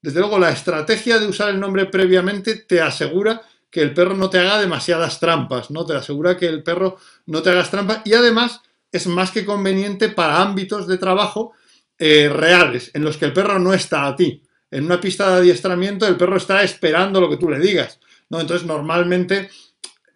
Desde 0.00 0.20
luego, 0.20 0.38
la 0.38 0.50
estrategia 0.50 1.18
de 1.18 1.26
usar 1.26 1.48
el 1.50 1.60
nombre 1.60 1.86
previamente 1.86 2.56
te 2.56 2.80
asegura 2.80 3.42
que 3.70 3.80
el 3.80 3.94
perro 3.94 4.14
no 4.14 4.30
te 4.30 4.38
haga 4.38 4.60
demasiadas 4.60 5.18
trampas, 5.18 5.70
¿no? 5.70 5.84
Te 5.86 5.94
asegura 5.94 6.36
que 6.36 6.46
el 6.46 6.62
perro 6.62 6.98
no 7.26 7.42
te 7.42 7.50
haga 7.50 7.64
trampas 7.64 8.02
y 8.04 8.12
además 8.12 8.60
es 8.92 9.06
más 9.06 9.30
que 9.30 9.44
conveniente 9.44 10.10
para 10.10 10.42
ámbitos 10.42 10.86
de 10.86 10.98
trabajo 10.98 11.52
eh, 11.98 12.28
reales, 12.28 12.90
en 12.94 13.02
los 13.02 13.16
que 13.16 13.24
el 13.24 13.32
perro 13.32 13.58
no 13.58 13.72
está 13.74 14.06
a 14.06 14.14
ti. 14.14 14.42
En 14.70 14.84
una 14.84 15.00
pista 15.00 15.30
de 15.30 15.38
adiestramiento 15.38 16.06
el 16.06 16.16
perro 16.16 16.36
está 16.36 16.62
esperando 16.62 17.20
lo 17.20 17.30
que 17.30 17.36
tú 17.36 17.48
le 17.48 17.58
digas, 17.58 17.98
¿no? 18.28 18.40
Entonces 18.40 18.66
normalmente 18.66 19.48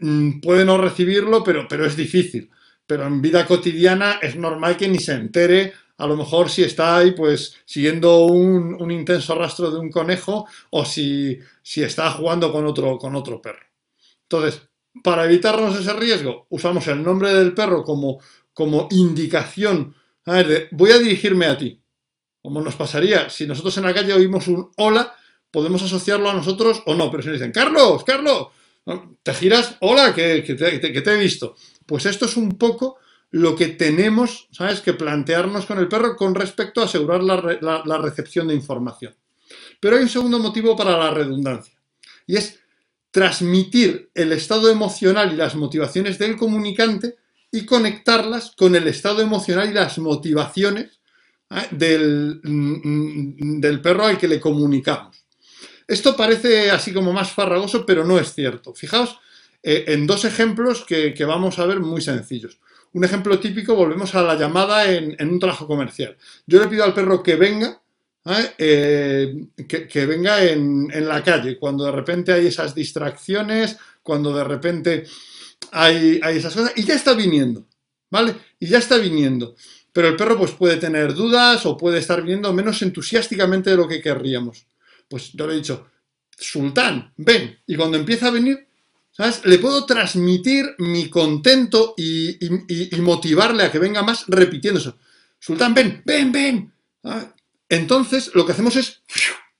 mm, 0.00 0.40
puede 0.40 0.64
no 0.64 0.78
recibirlo, 0.78 1.42
pero, 1.42 1.66
pero 1.66 1.86
es 1.86 1.96
difícil 1.96 2.50
pero 2.88 3.06
en 3.06 3.20
vida 3.20 3.46
cotidiana 3.46 4.18
es 4.22 4.34
normal 4.34 4.78
que 4.78 4.88
ni 4.88 4.98
se 4.98 5.12
entere, 5.12 5.74
a 5.98 6.06
lo 6.06 6.16
mejor 6.16 6.48
si 6.48 6.62
está 6.62 6.96
ahí 6.96 7.10
pues 7.12 7.54
siguiendo 7.66 8.24
un, 8.24 8.90
intenso 8.90 9.34
rastro 9.34 9.70
de 9.70 9.78
un 9.78 9.90
conejo 9.90 10.46
o 10.70 10.86
si, 10.86 11.38
está 11.76 12.10
jugando 12.12 12.50
con 12.50 12.64
otro, 12.64 12.96
con 12.96 13.14
otro 13.14 13.42
perro. 13.42 13.66
Entonces, 14.22 14.62
para 15.04 15.26
evitarnos 15.26 15.78
ese 15.78 15.92
riesgo, 15.92 16.46
usamos 16.48 16.86
el 16.88 17.02
nombre 17.02 17.34
del 17.34 17.52
perro 17.52 17.84
como, 17.84 18.88
indicación. 18.90 19.94
A 20.24 20.32
ver, 20.32 20.68
voy 20.70 20.90
a 20.92 20.98
dirigirme 20.98 21.44
a 21.44 21.58
ti. 21.58 21.82
Como 22.40 22.62
nos 22.62 22.74
pasaría 22.74 23.28
si 23.28 23.46
nosotros 23.46 23.76
en 23.76 23.84
la 23.84 23.92
calle 23.92 24.14
oímos 24.14 24.48
un 24.48 24.70
hola, 24.78 25.14
podemos 25.50 25.82
asociarlo 25.82 26.30
a 26.30 26.34
nosotros 26.34 26.82
o 26.86 26.94
no. 26.94 27.10
Pero 27.10 27.22
si 27.22 27.28
nos 27.28 27.38
dicen, 27.38 27.52
Carlos, 27.52 28.02
Carlos, 28.04 28.48
te 29.22 29.34
giras, 29.34 29.76
hola, 29.80 30.14
que, 30.14 30.40
te, 30.42 31.12
he 31.12 31.16
visto. 31.18 31.54
Pues 31.88 32.04
esto 32.04 32.26
es 32.26 32.36
un 32.36 32.58
poco 32.58 32.98
lo 33.30 33.56
que 33.56 33.68
tenemos, 33.68 34.46
¿sabes?, 34.52 34.82
que 34.82 34.92
plantearnos 34.92 35.64
con 35.64 35.78
el 35.78 35.88
perro 35.88 36.16
con 36.16 36.34
respecto 36.34 36.82
a 36.82 36.84
asegurar 36.84 37.22
la, 37.22 37.98
recepción 37.98 38.48
de 38.48 38.54
información. 38.54 39.16
Pero 39.80 39.96
hay 39.96 40.02
un 40.02 40.10
segundo 40.10 40.38
motivo 40.38 40.76
para 40.76 40.98
la 40.98 41.10
redundancia. 41.10 41.80
Y 42.26 42.36
es 42.36 42.60
transmitir 43.10 44.10
el 44.14 44.32
estado 44.32 44.70
emocional 44.70 45.32
y 45.32 45.36
las 45.36 45.54
motivaciones 45.54 46.18
del 46.18 46.36
comunicante 46.36 47.16
y 47.50 47.64
conectarlas 47.64 48.52
con 48.54 48.76
el 48.76 48.86
estado 48.86 49.22
emocional 49.22 49.70
y 49.70 49.72
las 49.72 49.96
motivaciones 49.96 51.00
¿eh? 51.50 51.68
del, 51.70 52.42
mm, 52.44 53.60
del, 53.60 53.80
perro 53.80 54.04
al 54.04 54.18
que 54.18 54.28
le 54.28 54.38
comunicamos. 54.38 55.24
Esto 55.86 56.14
parece 56.14 56.70
así 56.70 56.92
como 56.92 57.14
más 57.14 57.32
farragoso, 57.32 57.86
pero 57.86 58.04
no 58.04 58.18
es 58.18 58.34
cierto. 58.34 58.74
Fijaos 58.74 59.18
eh, 59.62 59.84
en 59.88 60.06
dos 60.06 60.24
ejemplos 60.24 60.84
que, 60.84 61.14
vamos 61.24 61.58
a 61.58 61.66
ver 61.66 61.80
muy 61.80 62.00
sencillos. 62.00 62.58
Un 62.92 63.04
ejemplo 63.04 63.38
típico, 63.38 63.74
volvemos 63.74 64.14
a 64.14 64.22
la 64.22 64.34
llamada 64.34 64.90
en, 64.90 65.16
un 65.20 65.38
trabajo 65.38 65.66
comercial. 65.66 66.16
Yo 66.46 66.60
le 66.60 66.68
pido 66.68 66.84
al 66.84 66.94
perro 66.94 67.22
que 67.22 67.36
venga 67.36 67.80
¿eh? 68.24 68.54
Eh, 68.58 69.46
que, 69.66 70.06
venga 70.06 70.42
en, 70.44 70.88
la 71.06 71.22
calle, 71.22 71.58
cuando 71.58 71.84
de 71.84 71.92
repente 71.92 72.32
hay 72.32 72.46
esas 72.46 72.74
distracciones, 72.74 73.76
cuando 74.02 74.34
de 74.34 74.44
repente 74.44 75.06
hay, 75.72 76.20
hay, 76.22 76.38
esas 76.38 76.54
cosas, 76.54 76.72
y 76.76 76.84
ya 76.84 76.94
está 76.94 77.14
viniendo, 77.14 77.66
¿vale? 78.10 78.34
Y 78.58 78.66
ya 78.66 78.78
está 78.78 78.96
viniendo. 78.96 79.54
Pero 79.92 80.08
el 80.08 80.16
perro 80.16 80.38
pues 80.38 80.52
puede 80.52 80.76
tener 80.76 81.14
dudas 81.14 81.66
o 81.66 81.76
puede 81.76 81.98
estar 81.98 82.22
viniendo 82.22 82.52
menos 82.52 82.80
entusiásticamente 82.82 83.70
de 83.70 83.76
lo 83.76 83.88
que 83.88 84.00
querríamos. 84.00 84.66
Pues 85.08 85.32
yo 85.32 85.46
le 85.46 85.54
he 85.54 85.56
dicho, 85.56 85.88
Sultán, 86.38 87.12
ven. 87.16 87.58
Y 87.66 87.74
cuando 87.74 87.96
empieza 87.96 88.28
a 88.28 88.30
venir, 88.30 88.67
Le 89.44 89.58
puedo 89.58 89.84
transmitir 89.84 90.76
mi 90.78 91.10
contento 91.10 91.94
y, 91.96 92.38
motivarle 93.00 93.64
a 93.64 93.72
que 93.72 93.80
venga 93.80 94.02
más 94.02 94.24
repitiendo 94.28 94.78
eso. 94.78 94.96
Sultán, 95.40 95.74
ven, 95.74 96.02
ven, 96.04 96.30
ven. 96.30 96.72
Entonces, 97.68 98.30
lo 98.34 98.46
que 98.46 98.52
hacemos 98.52 98.76
es 98.76 99.02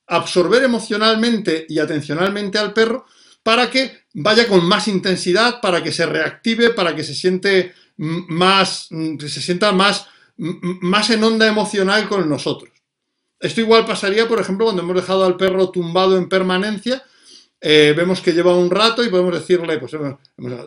absorber 0.06 0.62
emocionalmente 0.62 1.66
y 1.68 1.80
atencionalmente 1.80 2.58
al 2.58 2.72
perro 2.72 3.06
para 3.42 3.68
que 3.70 4.04
vaya 4.14 4.46
con 4.46 4.64
más 4.64 4.88
intensidad, 4.88 5.60
para 5.60 5.82
que 5.82 5.92
se 5.92 6.06
reactive, 6.06 6.70
para 6.70 6.94
que 6.94 7.02
se 7.02 7.14
siente 7.14 7.74
más, 7.96 8.88
se 9.18 9.40
sienta 9.40 9.72
más, 9.72 10.06
más 10.36 11.10
en 11.10 11.24
onda 11.24 11.48
emocional 11.48 12.08
con 12.08 12.28
nosotros. 12.28 12.70
Esto 13.40 13.60
igual 13.60 13.86
pasaría, 13.86 14.28
por 14.28 14.40
ejemplo, 14.40 14.66
cuando 14.66 14.82
hemos 14.82 14.96
dejado 14.96 15.24
al 15.24 15.36
perro 15.36 15.70
tumbado 15.70 16.16
en 16.16 16.28
permanencia, 16.28 17.02
eh, 17.60 17.94
vemos 17.96 18.20
que 18.20 18.32
lleva 18.32 18.56
un 18.56 18.70
rato 18.70 19.04
y 19.04 19.08
podemos 19.08 19.34
decirle, 19.34 19.78
pues, 19.78 19.92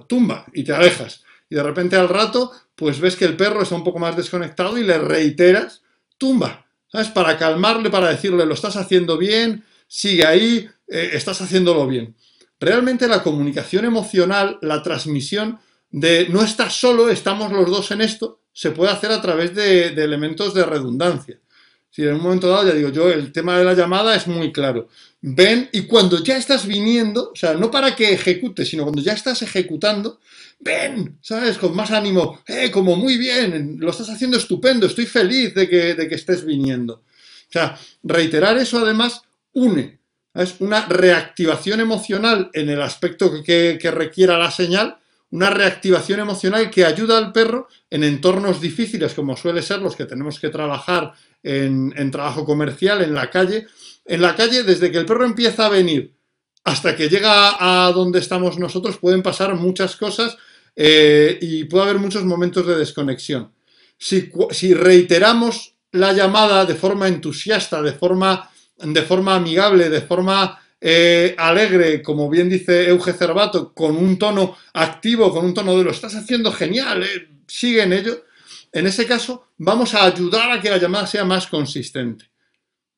tumba, 0.08 0.46
y 0.54 0.64
te 0.64 0.74
alejas. 0.74 1.24
Y 1.50 1.56
de 1.56 1.64
repente 1.64 1.96
al 1.96 2.10
rato, 2.10 2.52
pues 2.76 3.00
ves 3.00 3.16
que 3.16 3.26
el 3.26 3.36
perro 3.36 3.62
está 3.62 3.76
un 3.76 3.84
poco 3.84 4.00
más 4.00 4.16
desconectado 4.16 4.78
y 4.78 4.84
le 4.84 4.98
reiteras, 4.98 5.84
tumba. 6.18 6.66
¿sabes? 6.92 7.08
Para 7.10 7.38
calmarle, 7.38 7.90
para 7.90 8.10
decirle, 8.10 8.46
lo 8.46 8.54
estás 8.54 8.76
haciendo 8.76 9.18
bien, 9.18 9.64
sigue 9.88 10.26
ahí, 10.26 10.70
eh, 10.88 11.12
estás 11.14 11.42
haciéndolo 11.42 11.88
bien. 11.88 12.16
Realmente 12.60 13.08
la 13.08 13.24
comunicación 13.24 13.86
emocional, 13.86 14.60
la 14.62 14.84
transmisión 14.84 15.60
de 15.90 16.28
no 16.30 16.42
estás 16.42 16.76
solo, 16.76 17.10
estamos 17.10 17.52
los 17.52 17.70
dos 17.70 17.92
en 17.92 18.02
esto, 18.02 18.42
se 18.54 18.72
puede 18.72 18.92
hacer 18.92 19.12
a 19.12 19.22
través 19.22 19.56
de 19.56 19.88
elementos 19.88 20.54
de 20.54 20.66
redundancia. 20.66 21.40
Si 21.92 22.04
en 22.04 22.16
un 22.16 22.22
momento 22.22 22.48
dado, 22.48 22.68
ya 22.68 22.74
digo 22.74 22.90
yo, 22.90 23.10
el 23.10 23.34
tema 23.34 23.58
de 23.58 23.66
la 23.66 23.74
llamada 23.74 24.16
es 24.16 24.26
muy 24.26 24.54
claro. 24.54 24.88
Ven 25.24 25.70
y 25.72 25.82
cuando 25.82 26.24
ya 26.24 26.38
estás 26.38 26.66
viniendo, 26.66 27.32
o 27.32 27.36
sea, 27.36 27.54
no 27.54 27.70
para 27.70 27.96
que 27.96 28.14
ejecutes, 28.14 28.70
sino 28.70 28.84
cuando 28.84 29.02
ya 29.02 29.14
estás 29.14 29.44
ejecutando, 29.44 30.20
ven, 30.60 31.20
¿sabes? 31.22 31.58
Con 31.60 31.76
más 31.76 31.92
ánimo, 31.92 32.42
eh, 32.48 32.72
como 32.72 32.96
muy 32.96 33.18
bien, 33.18 33.78
lo 33.80 33.92
estás 33.92 34.10
haciendo 34.10 34.38
estupendo, 34.38 34.88
estoy 34.88 35.06
feliz 35.06 35.54
de 35.54 35.70
que, 35.70 35.94
de 35.94 36.10
que 36.10 36.16
estés 36.16 36.44
viniendo. 36.44 37.04
O 37.50 37.52
sea, 37.52 37.78
reiterar 38.02 38.58
eso 38.58 38.80
además 38.80 39.22
une, 39.54 40.00
es 40.34 40.56
una 40.60 40.88
reactivación 40.88 41.82
emocional 41.82 42.50
en 42.54 42.70
el 42.70 42.82
aspecto 42.82 43.44
que, 43.44 43.78
que 43.80 43.92
requiera 43.92 44.40
la 44.40 44.50
señal, 44.50 44.98
una 45.32 45.50
reactivación 45.50 46.20
emocional 46.20 46.70
que 46.70 46.86
ayuda 46.86 47.18
al 47.18 47.32
perro 47.32 47.68
en 47.90 48.04
entornos 48.04 48.60
difíciles 48.60 49.14
como 49.14 49.38
suele 49.38 49.62
ser 49.62 49.80
los 49.80 49.96
que 49.96 50.06
tenemos 50.06 50.40
que 50.40 50.50
trabajar 50.50 51.14
en, 51.42 52.12
trabajo 52.12 52.46
comercial, 52.46 53.02
en 53.02 53.14
la 53.14 53.30
calle. 53.30 53.68
En 54.06 54.22
la 54.22 54.36
calle, 54.36 54.64
desde 54.64 54.92
que 54.92 54.98
el 54.98 55.06
perro 55.06 55.26
empieza 55.26 55.66
a 55.66 55.70
venir 55.70 56.16
hasta 56.64 56.96
que 56.96 57.10
llega 57.10 57.56
a 57.60 57.92
donde 57.92 58.20
estamos 58.20 58.60
nosotros, 58.60 58.98
pueden 58.98 59.24
pasar 59.24 59.56
muchas 59.56 59.96
cosas 59.96 60.38
eh, 60.76 61.38
y 61.42 61.66
puede 61.66 61.84
haber 61.86 62.00
muchos 62.00 62.24
momentos 62.24 62.66
de 62.68 62.78
desconexión. 62.78 63.52
Si, 63.98 64.74
reiteramos 64.74 65.76
la 65.92 66.14
llamada 66.14 66.66
de 66.66 66.76
forma 66.76 67.08
entusiasta, 67.08 67.82
de 67.82 67.94
forma, 67.94 68.50
de 68.78 69.02
forma 69.04 69.36
amigable, 69.36 69.90
de 69.90 70.02
forma 70.02 70.60
eh, 70.80 71.36
alegre, 71.38 72.02
como 72.02 72.30
bien 72.30 72.50
dice 72.50 72.90
Euge 72.90 73.14
Cervato, 73.14 73.74
con 73.74 73.96
un 73.98 74.18
tono 74.18 74.58
activo, 74.74 75.32
con 75.32 75.46
un 75.46 75.54
tono 75.54 75.78
de 75.78 75.84
lo 75.84 75.92
estás 75.92 76.16
haciendo 76.16 76.52
genial, 76.52 77.04
eh, 77.04 77.30
sigue 77.48 77.84
en 77.84 77.94
ello, 77.94 78.26
en 78.72 78.88
ese 78.88 79.06
caso 79.06 79.50
vamos 79.58 79.94
a 79.94 80.06
ayudar 80.06 80.52
a 80.52 80.62
que 80.62 80.70
la 80.70 80.78
llamada 80.78 81.06
sea 81.06 81.26
más 81.26 81.48
consistente. 81.48 82.26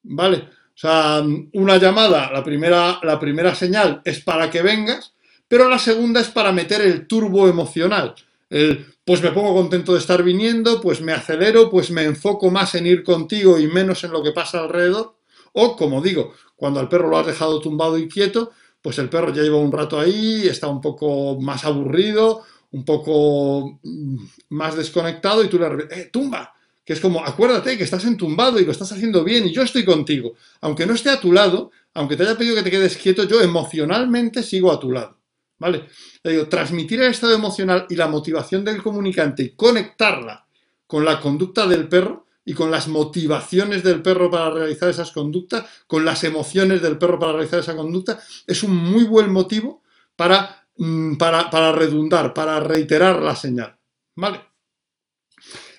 ¿Vale? 0.03 0.50
O 0.75 0.77
sea, 0.77 1.24
una 1.53 1.77
llamada, 1.77 2.32
la 2.32 2.44
primera, 2.44 3.00
la 3.03 3.20
primera 3.20 3.53
señal 3.56 4.01
es 4.06 4.22
para 4.22 4.50
que 4.50 4.62
vengas, 4.62 5.13
pero 5.48 5.70
la 5.70 5.77
segunda 5.77 6.20
es 6.20 6.30
para 6.30 6.51
meter 6.51 6.82
el 6.82 7.08
turbo 7.08 7.48
emocional. 7.48 8.15
El, 8.50 8.86
pues 9.06 9.22
me 9.22 9.32
pongo 9.32 9.53
contento 9.53 9.94
de 9.94 10.00
estar 10.00 10.24
viniendo, 10.24 10.82
pues 10.82 11.01
me 11.01 11.12
acelero, 11.12 11.70
pues 11.70 11.92
me 11.92 12.03
enfoco 12.03 12.50
más 12.50 12.75
en 12.75 12.88
ir 12.88 13.03
contigo 13.03 13.60
y 13.60 13.68
menos 13.68 14.03
en 14.03 14.12
lo 14.12 14.24
que 14.24 14.32
pasa 14.32 14.62
alrededor. 14.62 15.15
O, 15.53 15.75
como 15.75 16.01
digo, 16.01 16.34
cuando 16.56 16.80
al 16.80 16.89
perro 16.89 17.10
lo 17.10 17.18
has 17.18 17.27
dejado 17.27 17.60
tumbado 17.60 17.98
y 17.98 18.08
quieto, 18.08 18.51
pues 18.82 18.98
el 19.00 19.10
perro 19.10 19.34
ya 19.34 19.44
lleva 19.44 19.58
un 19.58 19.72
rato 19.72 20.00
ahí, 20.00 20.48
está 20.48 20.68
un 20.68 20.82
poco 20.82 21.39
más 21.39 21.63
aburrido 21.65 22.44
un 22.74 22.84
poco 22.84 23.80
mm, 23.84 24.18
más 24.50 24.75
desconectado 24.75 25.44
y 25.44 25.48
tú 25.48 25.58
le 25.58 25.68
eh, 25.89 26.10
tumba, 26.12 26.53
que 26.86 26.94
es 26.94 27.00
como, 27.00 27.24
acuérdate 27.24 27.78
que 27.78 27.84
estás 27.84 28.06
entumbado 28.06 28.60
y 28.60 28.66
lo 28.66 28.72
estás 28.72 28.92
haciendo 28.92 29.24
bien 29.24 29.48
y 29.48 29.54
yo 29.54 29.62
estoy 29.62 29.86
contigo. 29.86 30.36
Aunque 30.62 30.86
no 30.86 30.94
esté 30.94 31.10
a 31.10 31.20
tu 31.20 31.32
lado, 31.32 31.72
aunque 31.94 32.16
te 32.16 32.24
haya 32.24 32.38
pedido 32.38 32.56
que 32.56 32.63
te 32.63 32.72
quedes 32.72 32.98
quieto, 32.98 33.24
yo 33.24 33.42
emocionalmente 33.42 34.44
sigo 34.44 34.72
a 34.72 34.80
tu 34.80 34.92
lado. 34.92 35.18
¿Vale? 35.60 35.86
Le 36.24 36.32
digo, 36.32 36.48
transmitir 36.48 37.02
el 37.02 37.12
estado 37.12 37.34
emocional 37.34 37.86
y 37.90 37.96
la 37.96 38.08
motivación 38.08 38.66
del 38.66 38.84
comunicante 38.84 39.44
y 39.44 39.50
conectarla 39.52 40.46
con 40.88 41.06
la 41.06 41.22
conducta 41.22 41.68
del 41.68 41.88
perro 41.88 42.25
y 42.44 42.54
con 42.54 42.70
las 42.70 42.90
motivaciones 42.90 43.84
del 43.84 44.02
perro 44.02 44.30
para 44.30 44.50
realizar 44.50 44.90
esas 44.90 45.12
conductas, 45.12 45.66
con 45.88 46.04
las 46.04 46.25
emociones 46.25 46.82
del 46.82 46.98
perro 46.98 47.18
para 47.18 47.34
realizar 47.34 47.60
esa 47.60 47.75
conducta, 47.75 48.20
es 48.46 48.63
un 48.63 48.75
muy 48.75 49.06
buen 49.06 49.32
motivo 49.32 49.84
para 50.18 50.63
Mm, 50.78 51.18
para, 51.18 51.72
redundar, 51.72 52.34
para 52.34 52.60
reiterar 52.60 53.22
la 53.22 53.36
señal. 53.36 53.78
¿Vale? 54.16 54.42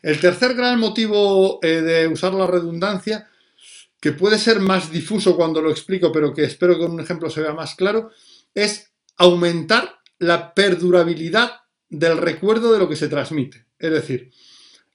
El 0.05 0.21
tercer 0.21 0.53
gran 0.53 0.79
motivo 0.79 1.61
eh, 1.63 1.81
de 1.81 2.07
usar 2.07 2.35
la 2.35 2.47
redundancia, 2.47 3.27
que 3.99 4.13
puede 4.13 4.39
ser 4.39 4.61
más 4.61 4.93
difuso 4.93 5.35
cuando 5.35 5.63
lo 5.63 5.71
explico, 5.71 6.13
pero 6.13 6.35
que 6.35 6.45
espero 6.45 6.75
que 6.75 6.81
con 6.81 6.93
un 6.93 7.01
ejemplo 7.01 7.31
se 7.31 7.41
vea 7.41 7.55
más 7.55 7.75
claro, 7.75 8.11
es 8.53 8.93
aumentar 9.17 10.01
la 10.19 10.53
perdurabilidad 10.53 11.53
del 11.89 12.19
recuerdo 12.19 12.71
de 12.71 12.81
lo 12.81 12.87
que 12.87 12.97
se 12.97 13.09
transmite. 13.09 13.65
Es 13.79 13.93
decir, 13.93 14.31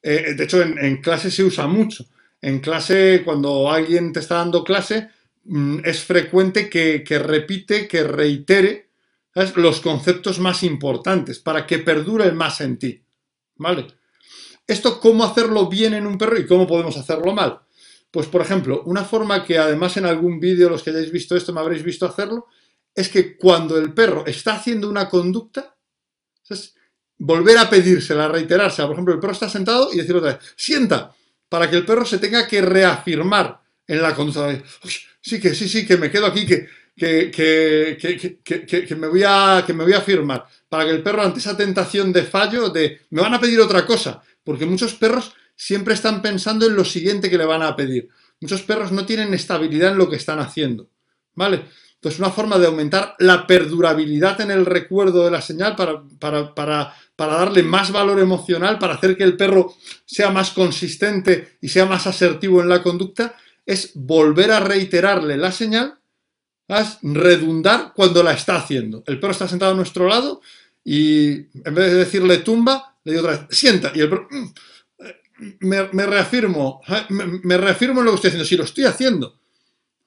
eh, 0.03 0.35
de 0.37 0.43
hecho 0.43 0.61
en, 0.61 0.97
clase 0.97 1.31
se 1.31 1.43
usa 1.43 1.65
mucho. 1.65 2.05
En 2.39 2.59
clase, 2.59 3.23
cuando 3.25 3.71
alguien 3.71 4.13
te 4.13 4.19
está 4.19 4.35
dando 4.35 4.63
clase, 4.63 5.09
mm, 5.45 5.79
es 5.85 6.03
frecuente 6.03 6.69
que, 6.69 7.03
repite, 7.17 7.87
que 7.87 8.03
reitere 8.03 8.89
los 9.55 9.81
conceptos 9.81 10.37
más 10.37 10.61
importantes 10.61 11.39
para 11.39 11.65
que 11.65 11.79
perdure 11.79 12.31
más 12.31 12.61
en 12.61 12.77
ti. 12.77 13.01
¿Vale? 13.55 13.87
Esto, 14.69 14.99
¿cómo 14.99 15.23
hacerlo 15.23 15.67
bien 15.67 15.95
en 15.95 16.05
un 16.05 16.15
perro 16.15 16.37
y 16.37 16.45
cómo 16.45 16.67
podemos 16.67 16.95
hacerlo 16.95 17.33
mal? 17.33 17.59
Pues, 18.11 18.27
por 18.27 18.41
ejemplo, 18.41 18.83
una 18.85 19.03
forma 19.03 19.43
que 19.43 19.57
además 19.57 19.97
en 19.97 20.05
algún 20.05 20.39
vídeo, 20.39 20.69
los 20.69 20.83
que 20.83 20.91
hayáis 20.91 21.11
visto 21.11 21.35
esto, 21.35 21.51
me 21.51 21.59
habréis 21.59 21.81
visto 21.81 22.05
hacerlo, 22.05 22.45
es 22.93 23.09
que 23.09 23.35
cuando 23.35 23.79
el 23.79 23.93
perro 23.95 24.27
está 24.27 24.53
haciendo 24.53 24.87
una 24.87 25.09
conducta, 25.09 25.75
volver 27.17 27.57
a 27.57 27.67
pedírsela, 27.67 28.27
reiterársela. 28.27 28.87
Por 28.87 28.93
ejemplo, 28.93 29.15
el 29.15 29.19
perro 29.19 29.33
está 29.33 29.49
sentado 29.49 29.89
y 29.91 29.97
decir 29.97 30.15
otra 30.15 30.33
vez, 30.33 30.53
sienta, 30.55 31.15
para 31.49 31.67
que 31.67 31.75
el 31.75 31.83
perro 31.83 32.05
se 32.05 32.19
tenga 32.19 32.47
que 32.47 32.61
reafirmar 32.61 33.59
en 33.87 34.01
la 34.03 34.13
conducta. 34.13 34.55
sí, 35.19 35.41
que 35.41 35.55
sí, 35.55 35.67
sí, 35.67 35.83
que 35.83 35.97
me 35.97 36.11
quedo 36.11 36.27
aquí, 36.27 36.45
que, 36.45 36.67
que, 36.95 37.31
que, 37.31 38.85
que, 38.85 38.95
me 38.95 39.07
voy 39.07 39.23
a, 39.25 39.63
que 39.65 39.73
me 39.73 39.83
voy 39.83 39.93
a 39.93 40.01
firmar. 40.01 40.45
Para 40.67 40.85
que 40.85 40.91
el 40.91 41.01
perro, 41.01 41.23
ante 41.23 41.39
esa 41.39 41.57
tentación 41.57 42.13
de 42.13 42.21
fallo, 42.21 42.69
de 42.69 43.01
me 43.09 43.23
van 43.23 43.33
a 43.33 43.39
pedir 43.39 43.59
otra 43.59 43.83
cosa. 43.83 44.21
Porque 44.43 44.65
muchos 44.65 44.93
perros 44.93 45.33
siempre 45.55 45.93
están 45.93 46.21
pensando 46.21 46.65
en 46.65 46.75
lo 46.75 46.85
siguiente 46.85 47.29
que 47.29 47.37
le 47.37 47.45
van 47.45 47.63
a 47.63 47.75
pedir. 47.75 48.09
Muchos 48.41 48.61
perros 48.61 48.91
no 48.91 49.05
tienen 49.05 49.33
estabilidad 49.33 49.91
en 49.91 49.97
lo 49.97 50.09
que 50.09 50.15
están 50.15 50.39
haciendo. 50.39 50.89
¿Vale? 51.35 51.65
Entonces, 51.99 52.19
una 52.19 52.31
forma 52.31 52.57
de 52.57 52.67
aumentar 52.67 53.15
la 53.19 53.45
perdurabilidad 53.45 54.39
en 54.39 54.51
el 54.51 54.65
recuerdo 54.65 55.25
de 55.25 55.31
la 55.31 55.41
señal 55.41 55.75
para, 55.75 56.01
para, 56.17 56.55
para, 56.55 56.95
para, 57.13 57.33
darle 57.35 57.61
más 57.61 57.91
valor 57.91 58.19
emocional, 58.19 58.79
para 58.79 58.93
hacer 58.93 59.17
que 59.17 59.25
el 59.25 59.35
perro 59.35 59.75
sea 60.05 60.29
más 60.29 60.51
consistente 60.51 61.57
y 61.59 61.67
sea 61.67 61.85
más 61.85 62.07
asertivo 62.07 62.61
en 62.61 62.69
la 62.69 62.81
conducta, 62.81 63.35
es 63.65 63.91
volver 63.95 64.51
a 64.51 64.61
reiterarle 64.61 65.35
la 65.35 65.51
señal, 65.51 65.99
es 66.69 66.99
redundar 67.01 67.91
cuando 67.93 68.23
la 68.23 68.31
está 68.31 68.55
haciendo. 68.55 69.03
El 69.05 69.19
perro 69.19 69.33
está 69.33 69.49
sentado 69.49 69.73
a 69.73 69.75
nuestro 69.75 70.07
lado 70.07 70.39
y 70.85 71.31
en 71.33 71.75
vez 71.75 71.91
de 71.91 71.95
decirle 71.95 72.37
tumba, 72.37 72.88
le 73.03 73.11
digo 73.11 73.25
otra 73.25 73.37
vez, 73.37 73.57
sienta. 73.57 73.91
Y 73.95 74.01
el 74.01 74.09
perro, 74.09 74.27
mm, 74.29 74.47
me, 75.61 76.05
reafirmo, 76.05 76.81
me, 77.09 77.57
reafirmo 77.57 78.01
en 78.01 78.05
lo 78.05 78.11
que 78.11 78.15
estoy 78.15 78.29
haciendo. 78.29 78.45
Si 78.45 78.57
lo 78.57 78.63
estoy 78.63 78.85
haciendo, 78.85 79.39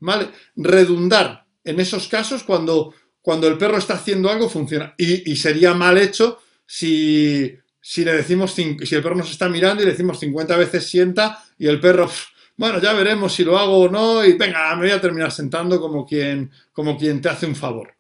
¿vale? 0.01 0.29
Redundar 0.57 1.47
en 1.65 1.81
esos 1.81 2.09
casos 2.09 2.43
cuando, 2.43 2.95
cuando 3.21 3.49
el 3.49 3.57
perro 3.57 3.79
está 3.79 3.95
haciendo 3.95 4.31
algo 4.31 4.49
funciona. 4.49 4.95
Y, 4.99 5.37
sería 5.37 5.75
mal 5.75 5.99
hecho 5.99 6.41
si, 6.67 7.55
si 7.81 8.05
le 8.05 8.13
decimos, 8.15 8.53
si 8.53 8.95
el 8.95 9.03
perro 9.03 9.17
nos 9.17 9.31
está 9.31 9.49
mirando 9.49 9.83
y 9.83 9.87
le 9.87 9.93
decimos 9.93 10.19
50 10.19 10.57
veces 10.57 10.87
sienta 10.87 11.43
y 11.59 11.67
el 11.67 11.81
perro, 11.81 12.11
bueno, 12.57 12.81
ya 12.81 12.93
veremos 12.93 13.33
si 13.33 13.45
lo 13.45 13.59
hago 13.59 13.79
o 13.79 13.89
no 13.89 14.25
y 14.25 14.35
venga, 14.35 14.75
me 14.77 14.83
voy 14.83 14.91
a 14.91 15.01
terminar 15.01 15.33
sentando 15.33 15.81
como 15.81 16.07
quien, 16.07 16.51
como 16.73 16.99
quien 16.99 17.21
te 17.21 17.29
hace 17.29 17.47
un 17.47 17.57
favor. 17.57 17.95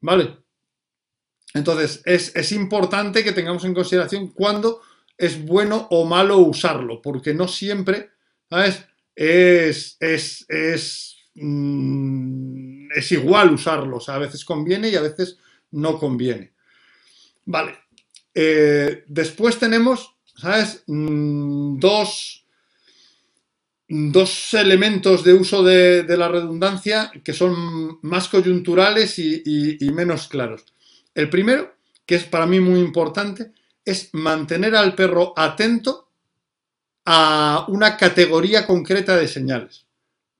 ¿Vale? 0.00 0.43
Entonces, 1.54 2.02
es, 2.04 2.34
es 2.34 2.50
importante 2.50 3.22
que 3.22 3.32
tengamos 3.32 3.64
en 3.64 3.74
consideración 3.74 4.28
cuando 4.28 4.82
es 5.16 5.42
bueno 5.44 5.86
o 5.90 6.04
malo 6.04 6.38
usarlo, 6.38 7.00
porque 7.00 7.32
no 7.32 7.46
siempre, 7.46 8.10
¿sabes? 8.50 8.84
Es, 9.14 9.96
es, 10.00 10.44
es, 10.48 11.16
mm, 11.36 12.90
es 12.92 13.12
igual 13.12 13.52
usarlo, 13.52 14.00
a 14.04 14.18
veces 14.18 14.44
conviene 14.44 14.88
y 14.88 14.96
a 14.96 15.00
veces 15.02 15.38
no 15.70 15.96
conviene. 15.96 16.52
Vale. 17.44 17.78
Eh, 18.34 19.04
después 19.06 19.56
tenemos, 19.56 20.16
¿sabes? 20.34 20.82
Mm, 20.88 21.78
dos, 21.78 22.44
dos 23.86 24.54
elementos 24.54 25.22
de 25.22 25.34
uso 25.34 25.62
de, 25.62 26.04
la 26.16 26.26
redundancia 26.26 27.12
que 27.22 27.32
son 27.32 28.00
más 28.02 28.28
coyunturales 28.28 29.20
y 29.20 29.88
menos 29.92 30.26
claros. 30.26 30.73
El 31.14 31.30
primero, 31.30 31.74
que 32.06 32.16
es 32.16 32.24
para 32.24 32.46
mí 32.46 32.60
muy 32.60 32.80
importante, 32.80 33.52
es 33.84 34.10
mantener 34.12 34.74
al 34.74 34.94
perro 34.94 35.32
atento 35.36 36.10
a 37.04 37.66
una 37.68 37.96
categoría 37.96 38.66
concreta 38.66 39.16
de 39.16 39.28
señales. 39.28 39.86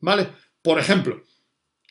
¿Vale? 0.00 0.28
Por 0.62 0.78
ejemplo, 0.78 1.22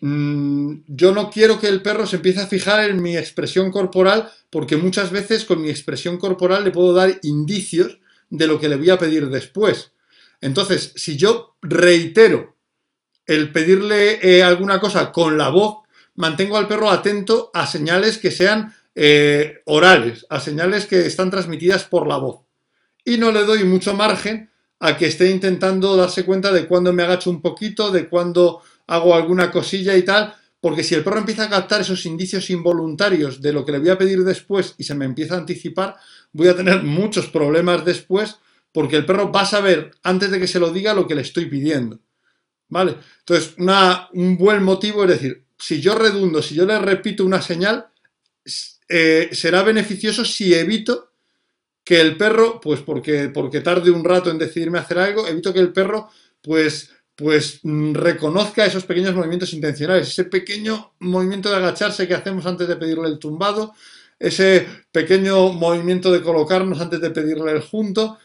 mm, 0.01 0.73
yo 0.87 1.13
no 1.13 1.29
quiero 1.29 1.59
que 1.59 1.67
el 1.67 1.81
perro 1.81 2.05
se 2.05 2.17
empiece 2.17 2.41
a 2.41 2.47
fijar 2.47 2.89
en 2.89 3.01
mi 3.01 3.15
expresión 3.17 3.71
corporal 3.71 4.31
porque 4.49 4.77
muchas 4.77 5.11
veces 5.11 5.45
con 5.45 5.61
mi 5.61 5.69
expresión 5.69 6.17
corporal 6.17 6.63
le 6.63 6.71
puedo 6.71 6.93
dar 6.93 7.19
indicios 7.23 7.99
de 8.29 8.47
lo 8.47 8.59
que 8.59 8.69
le 8.69 8.77
voy 8.77 8.89
a 8.89 8.97
pedir 8.97 9.29
después. 9.29 9.91
Entonces, 10.41 10.91
si 10.95 11.15
yo 11.17 11.55
reitero 11.61 12.55
el 13.25 13.51
pedirle 13.51 14.19
eh, 14.21 14.43
alguna 14.43 14.79
cosa 14.79 15.11
con 15.11 15.37
la 15.37 15.49
voz, 15.49 15.82
mantengo 16.15 16.57
al 16.57 16.67
perro 16.67 16.89
atento 16.89 17.51
a 17.53 17.65
señales 17.67 18.17
que 18.17 18.31
sean 18.31 18.73
eh, 18.95 19.61
orales, 19.65 20.25
a 20.29 20.39
señales 20.39 20.85
que 20.85 21.05
están 21.05 21.31
transmitidas 21.31 21.83
por 21.85 22.07
la 22.07 22.17
voz. 22.17 22.41
Y 23.05 23.17
no 23.17 23.31
le 23.31 23.43
doy 23.43 23.63
mucho 23.63 23.93
margen 23.95 24.49
a 24.79 24.97
que 24.97 25.07
esté 25.07 25.29
intentando 25.29 25.95
darse 25.95 26.25
cuenta 26.25 26.51
de 26.51 26.67
cuando 26.67 26.93
me 26.93 27.03
agacho 27.03 27.29
un 27.29 27.41
poquito, 27.41 27.91
de 27.91 28.07
cuando 28.07 28.61
hago 28.87 29.15
alguna 29.15 29.51
cosilla 29.51 29.95
y 29.95 30.03
tal, 30.03 30.35
porque 30.59 30.83
si 30.83 30.95
el 30.95 31.03
perro 31.03 31.19
empieza 31.19 31.43
a 31.43 31.49
captar 31.49 31.81
esos 31.81 32.05
indicios 32.05 32.49
involuntarios 32.49 33.41
de 33.41 33.51
lo 33.51 33.65
que 33.65 33.73
le 33.73 33.79
voy 33.79 33.89
a 33.89 33.97
pedir 33.97 34.23
después 34.23 34.75
y 34.77 34.83
se 34.83 34.95
me 34.95 35.05
empieza 35.05 35.35
a 35.35 35.39
anticipar, 35.39 35.95
voy 36.31 36.47
a 36.47 36.55
tener 36.55 36.83
muchos 36.83 37.27
problemas 37.27 37.83
después 37.83 38.37
porque 38.71 38.97
el 38.97 39.05
perro 39.05 39.31
va 39.31 39.41
a 39.41 39.45
saber 39.45 39.91
antes 40.03 40.31
de 40.31 40.39
que 40.39 40.47
se 40.47 40.59
lo 40.59 40.71
diga 40.71 40.93
lo 40.93 41.07
que 41.07 41.15
le 41.15 41.21
estoy 41.21 41.45
pidiendo. 41.45 41.99
¿Vale? 42.69 42.95
Entonces, 43.19 43.55
un 44.13 44.37
buen 44.37 44.63
motivo 44.63 45.03
es 45.03 45.09
decir, 45.09 45.45
si 45.63 45.79
yo 45.79 45.95
redundo, 45.95 46.41
si 46.41 46.55
yo 46.55 46.65
le 46.65 46.77
repito 46.77 47.23
una 47.23 47.41
señal, 47.41 47.87
eh, 48.89 49.29
será 49.31 49.63
beneficioso 49.63 50.25
si 50.25 50.53
evito 50.53 51.13
que 51.85 52.01
el 52.01 52.17
perro, 52.17 52.59
pues 52.59 52.81
porque, 52.81 53.29
porque 53.29 53.61
tarde 53.61 53.89
un 53.89 54.03
rato 54.03 54.29
en 54.29 54.37
decidirme 54.37 54.79
hacer 54.79 54.99
algo, 54.99 55.25
evito 55.25 55.53
que 55.53 55.61
el 55.61 55.71
perro, 55.71 56.09
pues, 56.41 56.91
pues 57.15 57.61
mm, 57.63 57.93
reconozca 57.93 58.65
esos 58.65 58.83
pequeños 58.83 59.15
movimientos 59.15 59.53
intencionales, 59.53 60.09
ese 60.09 60.25
pequeño 60.25 60.95
movimiento 60.99 61.49
de 61.49 61.55
agacharse 61.55 62.09
que 62.09 62.13
hacemos 62.13 62.45
antes 62.45 62.67
de 62.67 62.75
pedirle 62.75 63.07
el 63.07 63.17
tumbado, 63.17 63.73
ese 64.19 64.67
pequeño 64.91 65.53
movimiento 65.53 66.11
de 66.11 66.21
colocarnos 66.21 66.81
antes 66.81 66.99
de 66.99 67.11
pedirle 67.11 67.53
el 67.53 67.61
junto, 67.61 68.17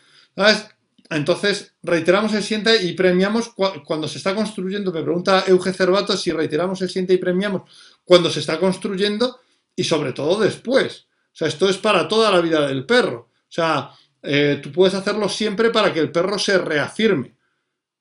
Entonces, 1.10 1.74
reiteramos 1.82 2.34
el 2.34 2.42
siente 2.42 2.82
y 2.82 2.92
premiamos 2.92 3.52
cuando 3.84 4.08
se 4.08 4.18
está 4.18 4.34
construyendo. 4.34 4.92
Me 4.92 5.02
pregunta 5.02 5.44
Euge 5.46 5.72
Cervato 5.72 6.16
si 6.16 6.32
reiteramos 6.32 6.82
el 6.82 6.90
siente 6.90 7.14
y 7.14 7.18
premiamos 7.18 7.62
cuando 8.04 8.30
se 8.30 8.40
está 8.40 8.58
construyendo 8.58 9.40
y 9.74 9.84
sobre 9.84 10.12
todo 10.12 10.40
después. 10.40 11.06
O 11.32 11.36
sea, 11.38 11.48
esto 11.48 11.68
es 11.68 11.78
para 11.78 12.08
toda 12.08 12.30
la 12.30 12.40
vida 12.40 12.66
del 12.66 12.84
perro. 12.84 13.30
O 13.32 13.50
sea, 13.50 13.90
eh, 14.22 14.60
tú 14.62 14.70
puedes 14.70 14.94
hacerlo 14.94 15.28
siempre 15.28 15.70
para 15.70 15.92
que 15.92 16.00
el 16.00 16.12
perro 16.12 16.38
se 16.38 16.58
reafirme. 16.58 17.36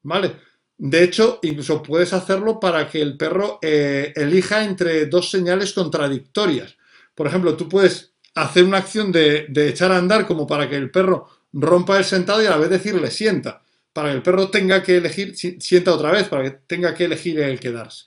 ¿Vale? 0.04 0.36
De 0.78 1.04
hecho, 1.04 1.40
incluso 1.44 1.82
puedes 1.82 2.14
hacerlo 2.14 2.60
para 2.60 2.90
que 2.90 3.02
el 3.02 3.18
perro 3.18 3.60
eh, 3.62 4.14
elija 4.16 4.64
entre 4.64 5.06
dos 5.06 5.30
señales 5.32 5.74
contradictorias. 5.74 6.78
Por 7.16 7.28
ejemplo, 7.28 7.56
tú 7.56 7.70
puedes 7.70 8.14
hacer 8.36 8.64
una 8.64 8.78
acción 8.78 9.12
de, 9.12 9.48
de, 9.50 9.70
echar 9.70 9.92
a 9.92 9.98
andar 9.98 10.28
como 10.28 10.46
para 10.46 10.70
que 10.70 10.76
el 10.76 10.92
perro 10.92 11.37
rompa 11.54 11.98
el 11.98 12.06
sentado 12.06 12.42
y 12.42 12.46
a 12.46 12.52
la 12.52 12.58
vez 12.58 12.70
decirle 12.70 13.12
sienta, 13.12 13.64
para 13.94 14.10
que 14.10 14.16
el 14.16 14.24
perro 14.24 14.50
tenga 14.50 14.84
que 14.84 14.98
elegir, 14.98 15.36
sienta 15.36 15.94
otra 15.94 16.12
vez, 16.12 16.28
para 16.28 16.44
que 16.44 16.52
tenga 16.52 16.94
que 16.94 17.06
elegir 17.06 17.40
el 17.40 17.60
quedarse. 17.60 18.06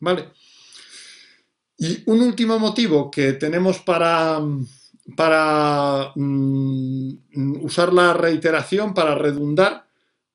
¿Vale? 0.00 0.28
Y 1.78 2.02
un 2.06 2.20
último 2.20 2.58
motivo 2.58 3.10
que 3.10 3.32
tenemos 3.32 3.80
para, 3.80 4.40
para 5.16 6.12
mm, 6.14 7.64
usar 7.64 7.92
la 7.92 8.12
reiteración, 8.14 8.94
para 8.94 9.14
redundar, 9.14 9.86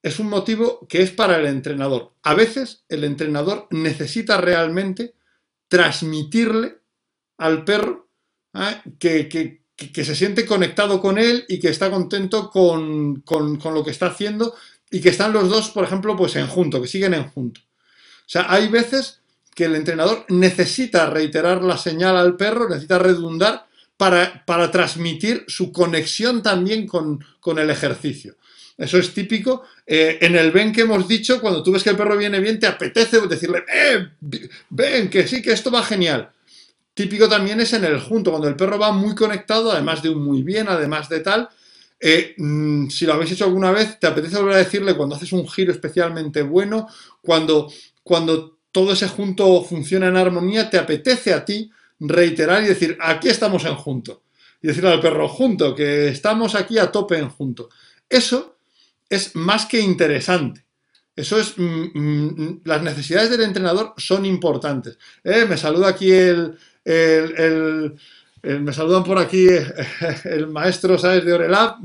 es 0.02 0.20
un 0.20 0.30
motivo 0.30 0.86
que 0.88 1.02
es 1.02 1.12
para 1.12 1.38
el 1.38 1.46
entrenador. 1.46 2.14
A 2.24 2.34
veces 2.34 2.86
el 2.90 3.04
entrenador 3.04 3.68
necesita 3.72 4.38
realmente 4.38 5.16
transmitirle 5.68 6.78
al 7.38 7.64
perro 7.64 8.10
¿eh? 8.54 8.82
que, 9.00 9.62
se 9.78 10.16
siente 10.16 10.46
conectado 10.46 11.00
con 11.00 11.18
él 11.18 11.46
y 11.48 11.60
que 11.60 11.70
está 11.70 11.92
contento 11.92 12.50
con, 12.50 13.22
con, 13.22 13.60
lo 13.74 13.84
que 13.84 13.92
está 13.92 14.08
haciendo 14.08 14.56
y 14.90 15.02
que 15.02 15.10
están 15.10 15.34
los 15.34 15.50
dos, 15.50 15.70
por 15.70 15.84
ejemplo, 15.84 16.16
pues 16.16 16.36
en 16.36 16.48
junto, 16.48 16.82
que 16.82 16.88
siguen 16.88 17.14
en 17.14 17.30
junto. 17.30 17.62
O 17.62 18.30
sea, 18.30 18.52
hay 18.52 18.68
veces 18.70 19.20
que 19.54 19.66
el 19.66 19.76
entrenador 19.76 20.26
necesita 20.30 21.10
reiterar 21.10 21.64
la 21.64 21.78
señal 21.78 22.18
al 22.18 22.36
perro, 22.36 22.70
necesita 22.70 23.00
redundar 23.00 23.68
para, 23.98 24.44
para 24.46 24.72
transmitir 24.72 25.46
su 25.48 25.72
conexión 25.72 26.42
también 26.42 26.88
con, 26.88 27.24
el 27.58 27.70
ejercicio. 27.70 28.36
Eso 28.78 28.98
es 28.98 29.14
típico. 29.14 29.64
Eh, 29.86 30.20
en 30.22 30.36
el 30.36 30.52
ven 30.52 30.72
que 30.72 30.82
hemos 30.82 31.08
dicho, 31.08 31.42
cuando 31.42 31.64
tú 31.64 31.72
ves 31.72 31.84
que 31.84 31.90
el 31.90 31.98
perro 31.98 32.18
viene 32.18 32.40
bien, 32.40 32.60
te 32.60 32.68
apetece 32.68 33.20
decirle, 33.22 33.64
eh, 33.74 34.10
ven, 34.70 35.10
que 35.10 35.28
sí, 35.28 35.42
que 35.42 35.54
esto 35.54 35.72
va 35.72 35.84
genial. 35.84 36.30
Típico 36.98 37.30
también 37.30 37.62
es 37.62 37.74
en 37.74 37.86
el 37.86 38.00
junto, 38.00 38.32
cuando 38.32 38.48
el 38.48 38.56
perro 38.56 38.80
va 38.80 38.92
muy 38.92 39.14
conectado, 39.14 39.72
además 39.72 40.02
de 40.02 40.10
un 40.10 40.24
muy 40.24 40.42
bien, 40.42 40.68
además 40.68 41.08
de 41.10 41.20
tal. 41.20 41.48
Eh, 42.00 42.34
mm, 42.36 42.88
si 42.90 43.06
lo 43.06 43.14
habéis 43.14 43.34
hecho 43.34 43.46
alguna 43.46 43.72
vez, 43.72 44.00
te 44.00 44.08
apetece 44.08 44.38
volver 44.38 44.56
a 44.56 44.58
decirle 44.66 44.98
cuando 44.98 45.16
haces 45.16 45.32
un 45.32 45.48
giro 45.48 45.72
especialmente 45.72 46.42
bueno, 46.42 46.88
cuando, 47.22 47.72
cuando 48.02 48.58
todo 48.72 48.94
ese 48.94 49.08
junto 49.08 49.64
funciona 49.64 50.08
en 50.08 50.18
armonía, 50.18 50.72
te 50.72 50.80
apetece 50.80 51.36
a 51.36 51.46
ti 51.46 51.70
reiterar 52.00 52.64
y 52.64 52.68
decir, 52.70 52.98
aquí 53.00 53.30
estamos 53.30 53.64
en 53.66 53.76
junto. 53.76 54.24
Y 54.60 54.66
decirle 54.66 54.92
al 54.92 55.00
perro, 55.00 55.30
junto, 55.30 55.76
que 55.76 56.08
estamos 56.08 56.56
aquí 56.56 56.80
a 56.80 56.92
tope 56.92 57.20
en 57.20 57.30
junto. 57.30 57.70
Eso 58.10 58.58
es 59.08 59.36
más 59.36 59.68
que 59.68 59.80
interesante. 59.80 60.66
Eso 61.16 61.40
es, 61.40 61.58
mm, 61.58 61.90
mm, 61.94 62.62
las 62.66 62.82
necesidades 62.82 63.30
del 63.30 63.42
entrenador 63.42 63.94
son 63.98 64.26
importantes. 64.26 64.98
Eh, 65.24 65.46
me 65.50 65.58
saluda 65.58 65.90
aquí 65.90 66.12
el, 66.12 66.58
el, 66.94 67.98
Eh, 68.44 68.60
me 68.60 68.72
saludan 68.72 69.04
por 69.04 69.18
aquí 69.18 69.48
eh, 69.50 69.66
el 70.26 70.48
maestro, 70.48 70.98
¿sabes? 70.98 71.26
De 71.26 71.34
Orelab. 71.34 71.78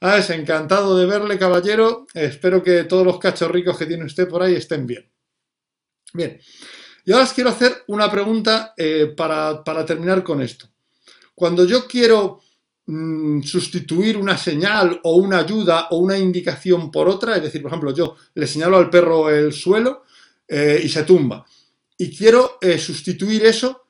es 0.00 0.30
Encantado 0.30 0.96
de 0.96 1.06
verle, 1.06 1.38
caballero. 1.38 2.06
Espero 2.12 2.62
que 2.62 2.84
todos 2.84 3.06
los 3.06 3.18
cachorricos 3.18 3.78
que 3.78 3.86
tiene 3.86 4.04
usted 4.04 4.28
por 4.28 4.42
ahí 4.42 4.54
estén 4.54 4.86
bien. 4.86 5.08
Bien. 6.12 6.38
Y 7.04 7.12
ahora 7.12 7.24
os 7.24 7.32
quiero 7.32 7.50
hacer 7.50 7.84
una 7.88 8.10
pregunta 8.10 8.74
eh, 8.76 9.14
para, 9.16 9.62
terminar 9.86 10.22
con 10.22 10.42
esto. 10.42 10.68
Cuando 11.34 11.64
yo 11.64 11.86
quiero 11.86 12.40
mm, 12.86 13.42
sustituir 13.42 14.16
una 14.16 14.36
señal 14.36 15.00
o 15.04 15.16
una 15.16 15.38
ayuda 15.38 15.88
o 15.90 15.96
una 15.96 16.18
indicación 16.18 16.90
por 16.90 17.08
otra, 17.08 17.36
es 17.36 17.42
decir, 17.42 17.62
por 17.62 17.70
ejemplo, 17.70 17.94
yo 17.94 18.16
le 18.34 18.46
señalo 18.46 18.76
al 18.76 18.90
perro 18.90 19.30
el 19.30 19.52
suelo 19.52 20.04
y 20.46 20.86
se 20.86 21.04
tumba. 21.04 21.46
Y 21.96 22.14
quiero 22.14 22.58
sustituir 22.78 23.46
eso 23.46 23.81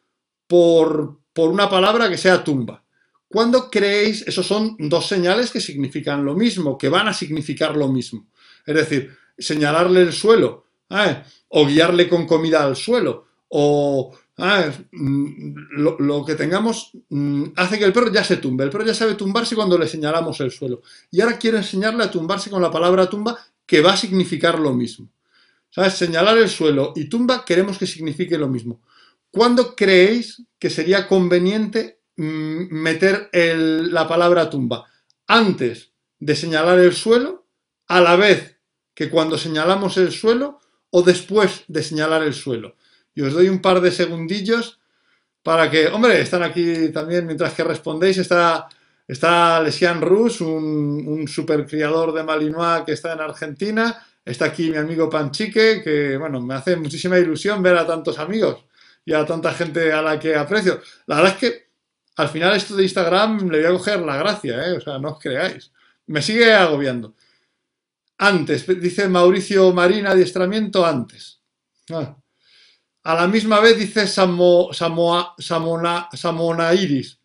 por, 0.52 1.48
una 1.48 1.70
palabra 1.70 2.10
que 2.10 2.18
sea 2.18 2.44
tumba. 2.44 2.84
¿Cuándo 3.26 3.70
creéis, 3.70 4.22
esos 4.26 4.46
son 4.46 4.76
dos 4.78 5.08
señales 5.08 5.50
que 5.50 5.62
significan 5.62 6.26
lo 6.26 6.34
mismo, 6.34 6.76
que 6.76 6.90
van 6.90 7.08
a 7.08 7.14
significar 7.14 7.74
lo 7.74 7.88
mismo? 7.88 8.26
Es 8.66 8.74
decir, 8.74 9.16
señalarle 9.38 10.02
el 10.02 10.12
suelo, 10.12 10.66
¿eh? 10.90 11.22
o 11.48 11.66
guiarle 11.66 12.06
con 12.06 12.26
comida 12.26 12.62
al 12.62 12.76
suelo, 12.76 13.24
o 13.48 14.14
¿eh? 14.36 14.70
mm, 14.92 15.54
lo, 15.78 16.22
que 16.22 16.34
tengamos 16.34 16.90
mm, 17.08 17.44
hace 17.56 17.78
que 17.78 17.86
el 17.86 17.94
perro 17.94 18.12
ya 18.12 18.22
se 18.22 18.36
tumbe. 18.36 18.64
El 18.64 18.70
perro 18.70 18.84
ya 18.84 18.94
sabe 18.94 19.14
tumbarse 19.14 19.56
cuando 19.56 19.78
le 19.78 19.88
señalamos 19.88 20.38
el 20.40 20.50
suelo. 20.50 20.82
Y 21.10 21.22
ahora 21.22 21.38
quiero 21.38 21.56
enseñarle 21.56 22.04
a 22.04 22.10
tumbarse 22.10 22.50
con 22.50 22.60
la 22.60 22.70
palabra 22.70 23.08
tumba, 23.08 23.38
que 23.64 23.80
va 23.80 23.94
a 23.94 23.96
significar 23.96 24.58
lo 24.58 24.74
mismo. 24.74 25.08
¿Sabes? 25.70 25.94
Señalar 25.94 26.36
el 26.36 26.50
suelo 26.50 26.92
y 26.94 27.06
tumba 27.06 27.42
queremos 27.42 27.78
que 27.78 27.86
signifique 27.86 28.36
lo 28.36 28.48
mismo. 28.48 28.82
¿Cuándo 29.32 29.74
creéis 29.74 30.44
que 30.58 30.68
sería 30.68 31.08
conveniente 31.08 32.02
mm, 32.16 32.68
meter 32.70 33.30
la 33.32 34.06
palabra 34.06 34.50
tumba? 34.50 34.84
¿Antes 35.26 35.92
de 36.20 36.36
señalar 36.36 36.78
el 36.78 36.92
suelo? 36.92 37.46
¿A 37.88 38.02
la 38.02 38.16
vez 38.16 38.60
que 38.94 39.08
cuando 39.08 39.38
señalamos 39.38 39.96
el 39.96 40.12
suelo? 40.12 40.60
¿O 40.90 41.00
después 41.00 41.64
de 41.66 41.82
señalar 41.82 42.22
el 42.22 42.34
suelo? 42.34 42.76
Y 43.14 43.22
os 43.22 43.32
doy 43.32 43.48
un 43.48 43.62
par 43.62 43.80
de 43.80 43.90
segundillos 43.90 44.80
para 45.42 45.70
que, 45.70 45.86
hombre, 45.86 46.20
están 46.20 46.42
aquí 46.42 46.90
también 46.92 47.24
mientras 47.24 47.54
que 47.54 47.64
respondéis, 47.64 48.18
está, 48.18 48.68
está 49.08 49.62
Lesian 49.62 50.02
Rus, 50.02 50.42
un, 50.42 51.04
un 51.08 51.26
super 51.26 51.66
criador 51.66 52.12
de 52.12 52.22
Malinois 52.22 52.84
que 52.84 52.92
está 52.92 53.14
en 53.14 53.20
Argentina, 53.20 54.06
está 54.22 54.44
aquí 54.44 54.70
mi 54.70 54.76
amigo 54.76 55.08
Panchique, 55.08 55.80
que, 55.82 56.18
bueno, 56.18 56.38
me 56.42 56.52
hace 56.52 56.76
muchísima 56.76 57.18
ilusión 57.18 57.62
ver 57.62 57.78
a 57.78 57.86
tantos 57.86 58.18
amigos 58.18 58.66
y 59.04 59.12
a 59.12 59.24
tanta 59.26 59.52
gente 59.52 59.92
a 59.92 60.02
la 60.02 60.18
que 60.18 60.36
aprecio. 60.36 60.80
La 61.06 61.16
verdad 61.16 61.32
es 61.32 61.38
que 61.38 61.66
al 62.16 62.28
final 62.28 62.54
esto 62.56 62.76
de 62.76 62.84
Instagram 62.84 63.48
le 63.48 63.58
voy 63.58 63.66
a 63.66 63.78
coger 63.78 64.00
la 64.00 64.16
gracia, 64.16 64.66
¿eh? 64.66 64.72
o 64.72 64.80
sea, 64.80 64.98
no 64.98 65.10
os 65.12 65.18
creáis. 65.18 65.72
Me 66.06 66.22
sigue 66.22 66.52
agobiando. 66.52 67.14
Antes, 68.18 68.66
dice 68.80 69.08
Mauricio 69.08 69.72
Marina, 69.72 70.10
adiestramiento 70.10 70.84
antes. 70.86 71.40
Ah. 71.90 72.16
A 73.04 73.14
la 73.14 73.26
misma 73.26 73.58
vez 73.60 73.76
dice 73.78 74.06
Samo, 74.06 74.72
Samoa, 74.72 75.34
Samona, 75.38 76.08
Samona 76.12 76.72
Iris. 76.74 77.18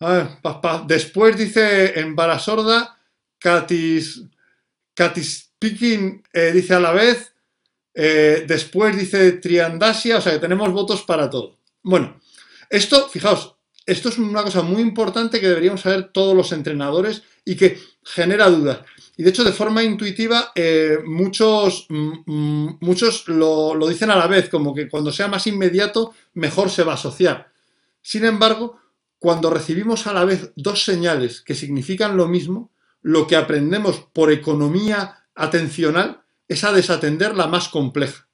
Ah, 0.00 0.38
Después 0.86 1.36
dice 1.36 1.98
en 1.98 2.14
Barasorda, 2.14 2.98
Katis, 3.38 4.24
Katis 4.92 5.52
Pikin 5.58 6.22
eh, 6.32 6.52
dice 6.52 6.74
a 6.74 6.80
la 6.80 6.92
vez, 6.92 7.33
eh, 7.94 8.44
después 8.46 8.96
dice 8.96 9.32
Triandasia, 9.32 10.18
o 10.18 10.20
sea 10.20 10.32
que 10.32 10.38
tenemos 10.40 10.70
votos 10.72 11.02
para 11.02 11.30
todo. 11.30 11.58
Bueno, 11.82 12.20
esto, 12.68 13.08
fijaos, 13.08 13.54
esto 13.86 14.08
es 14.08 14.18
una 14.18 14.42
cosa 14.42 14.62
muy 14.62 14.82
importante 14.82 15.40
que 15.40 15.48
deberíamos 15.48 15.82
saber 15.82 16.10
todos 16.12 16.34
los 16.34 16.52
entrenadores 16.52 17.22
y 17.44 17.56
que 17.56 17.78
genera 18.02 18.50
dudas. 18.50 18.80
Y 19.16 19.22
de 19.22 19.30
hecho, 19.30 19.44
de 19.44 19.52
forma 19.52 19.84
intuitiva, 19.84 20.50
eh, 20.56 20.98
muchos, 21.04 21.86
mm, 21.88 22.12
mm, 22.26 22.78
muchos 22.80 23.28
lo, 23.28 23.74
lo, 23.74 23.86
dicen 23.86 24.10
a 24.10 24.16
la 24.16 24.26
vez, 24.26 24.48
como 24.48 24.74
que 24.74 24.88
cuando 24.88 25.12
sea 25.12 25.28
más 25.28 25.46
inmediato, 25.46 26.14
mejor 26.32 26.70
se 26.70 26.82
va 26.82 26.92
a 26.92 26.96
asociar. 26.96 27.52
Sin 28.02 28.24
embargo, 28.24 28.80
cuando 29.20 29.50
recibimos 29.50 30.06
a 30.06 30.12
la 30.12 30.24
vez 30.24 30.52
dos 30.56 30.84
señales 30.84 31.42
que 31.42 31.54
significan 31.54 32.16
lo 32.16 32.26
mismo, 32.26 32.72
lo 33.02 33.26
que 33.26 33.36
aprendemos 33.36 34.00
por 34.12 34.32
economía 34.32 35.26
atencional 35.34 36.23
es 36.48 36.64
a 36.64 36.72
desatender 36.72 37.34
la 37.34 37.46
más 37.46 37.68
compleja. 37.68 38.28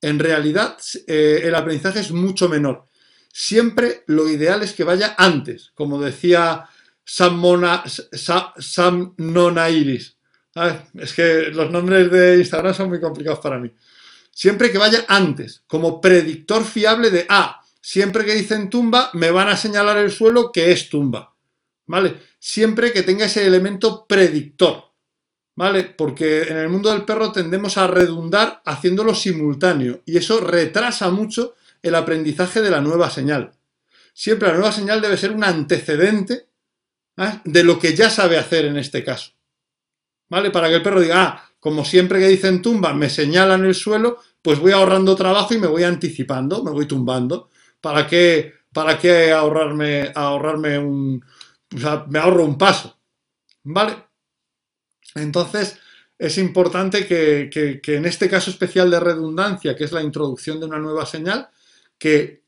En 0.00 0.18
realidad, 0.18 0.76
eh, 1.06 1.42
el 1.44 1.54
aprendizaje 1.54 2.00
es 2.00 2.10
mucho 2.12 2.48
menor. 2.48 2.86
Siempre 3.32 4.04
lo 4.06 4.28
ideal 4.28 4.62
es 4.62 4.74
que 4.74 4.84
vaya 4.84 5.14
antes, 5.18 5.72
como 5.74 6.00
decía 6.00 6.68
Sam, 7.04 7.40
Nonairis. 9.16 10.16
es 10.94 11.12
que 11.12 11.50
los 11.52 11.70
nombres 11.70 12.10
de 12.10 12.38
Instagram 12.38 12.74
son 12.74 12.88
muy 12.90 13.00
complicados 13.00 13.40
para 13.40 13.58
mí. 13.58 13.72
Siempre 14.30 14.70
que 14.70 14.78
vaya 14.78 15.04
antes, 15.08 15.64
como 15.66 16.00
predictor 16.00 16.64
fiable 16.64 17.10
de, 17.10 17.26
ah, 17.28 17.60
siempre 17.80 18.24
que 18.24 18.34
dicen 18.34 18.70
tumba, 18.70 19.10
me 19.14 19.30
van 19.30 19.48
a 19.48 19.56
señalar 19.56 19.98
el 19.98 20.10
suelo 20.10 20.52
que 20.52 20.72
es 20.72 20.88
tumba. 20.88 21.34
¿Vale? 21.86 22.16
Siempre 22.38 22.92
que 22.92 23.02
tenga 23.02 23.26
ese 23.26 23.46
elemento 23.46 24.06
predictor. 24.06 24.93
¿Vale? 25.56 25.84
Porque 25.84 26.42
en 26.42 26.56
el 26.56 26.68
mundo 26.68 26.90
del 26.90 27.04
perro 27.04 27.32
tendemos 27.32 27.78
a 27.78 27.86
redundar 27.86 28.62
haciéndolo 28.64 29.14
simultáneo 29.14 30.02
y 30.04 30.16
eso 30.16 30.40
retrasa 30.40 31.10
mucho 31.10 31.54
el 31.82 31.94
aprendizaje 31.94 32.60
de 32.62 32.70
la 32.70 32.80
nueva 32.80 33.10
señal. 33.10 33.52
Siempre 34.12 34.48
la 34.48 34.54
nueva 34.54 34.72
señal 34.72 35.00
debe 35.00 35.16
ser 35.16 35.32
un 35.32 35.44
antecedente 35.44 36.46
¿eh? 37.16 37.40
de 37.44 37.64
lo 37.64 37.78
que 37.78 37.94
ya 37.94 38.10
sabe 38.10 38.38
hacer 38.38 38.64
en 38.64 38.76
este 38.76 39.04
caso. 39.04 39.32
¿Vale? 40.28 40.50
Para 40.50 40.68
que 40.68 40.76
el 40.76 40.82
perro 40.82 41.00
diga, 41.00 41.22
ah, 41.22 41.50
como 41.60 41.84
siempre 41.84 42.18
que 42.18 42.28
dicen 42.28 42.62
tumba 42.62 42.94
me 42.94 43.10
señalan 43.10 43.64
el 43.64 43.74
suelo, 43.74 44.18
pues 44.40 44.58
voy 44.58 44.72
ahorrando 44.72 45.14
trabajo 45.14 45.54
y 45.54 45.58
me 45.58 45.66
voy 45.66 45.84
anticipando, 45.84 46.62
me 46.62 46.70
voy 46.70 46.86
tumbando. 46.86 47.50
¿Para 47.80 48.06
qué, 48.06 48.54
para 48.72 48.98
qué 48.98 49.32
ahorrarme, 49.32 50.12
ahorrarme 50.14 50.78
un... 50.78 51.24
Me 52.08 52.18
ahorro 52.18 52.44
un 52.44 52.56
paso. 52.56 52.98
¿Vale? 53.64 53.96
Entonces, 55.14 55.78
es 56.18 56.38
importante 56.38 57.06
que, 57.06 57.80
en 57.84 58.04
este 58.04 58.28
caso 58.28 58.50
especial 58.50 58.90
de 58.90 59.00
redundancia, 59.00 59.76
que 59.76 59.84
es 59.84 59.92
la 59.92 60.02
introducción 60.02 60.60
de 60.60 60.66
una 60.66 60.78
nueva 60.78 61.06
señal, 61.06 61.48
que, 61.98 62.42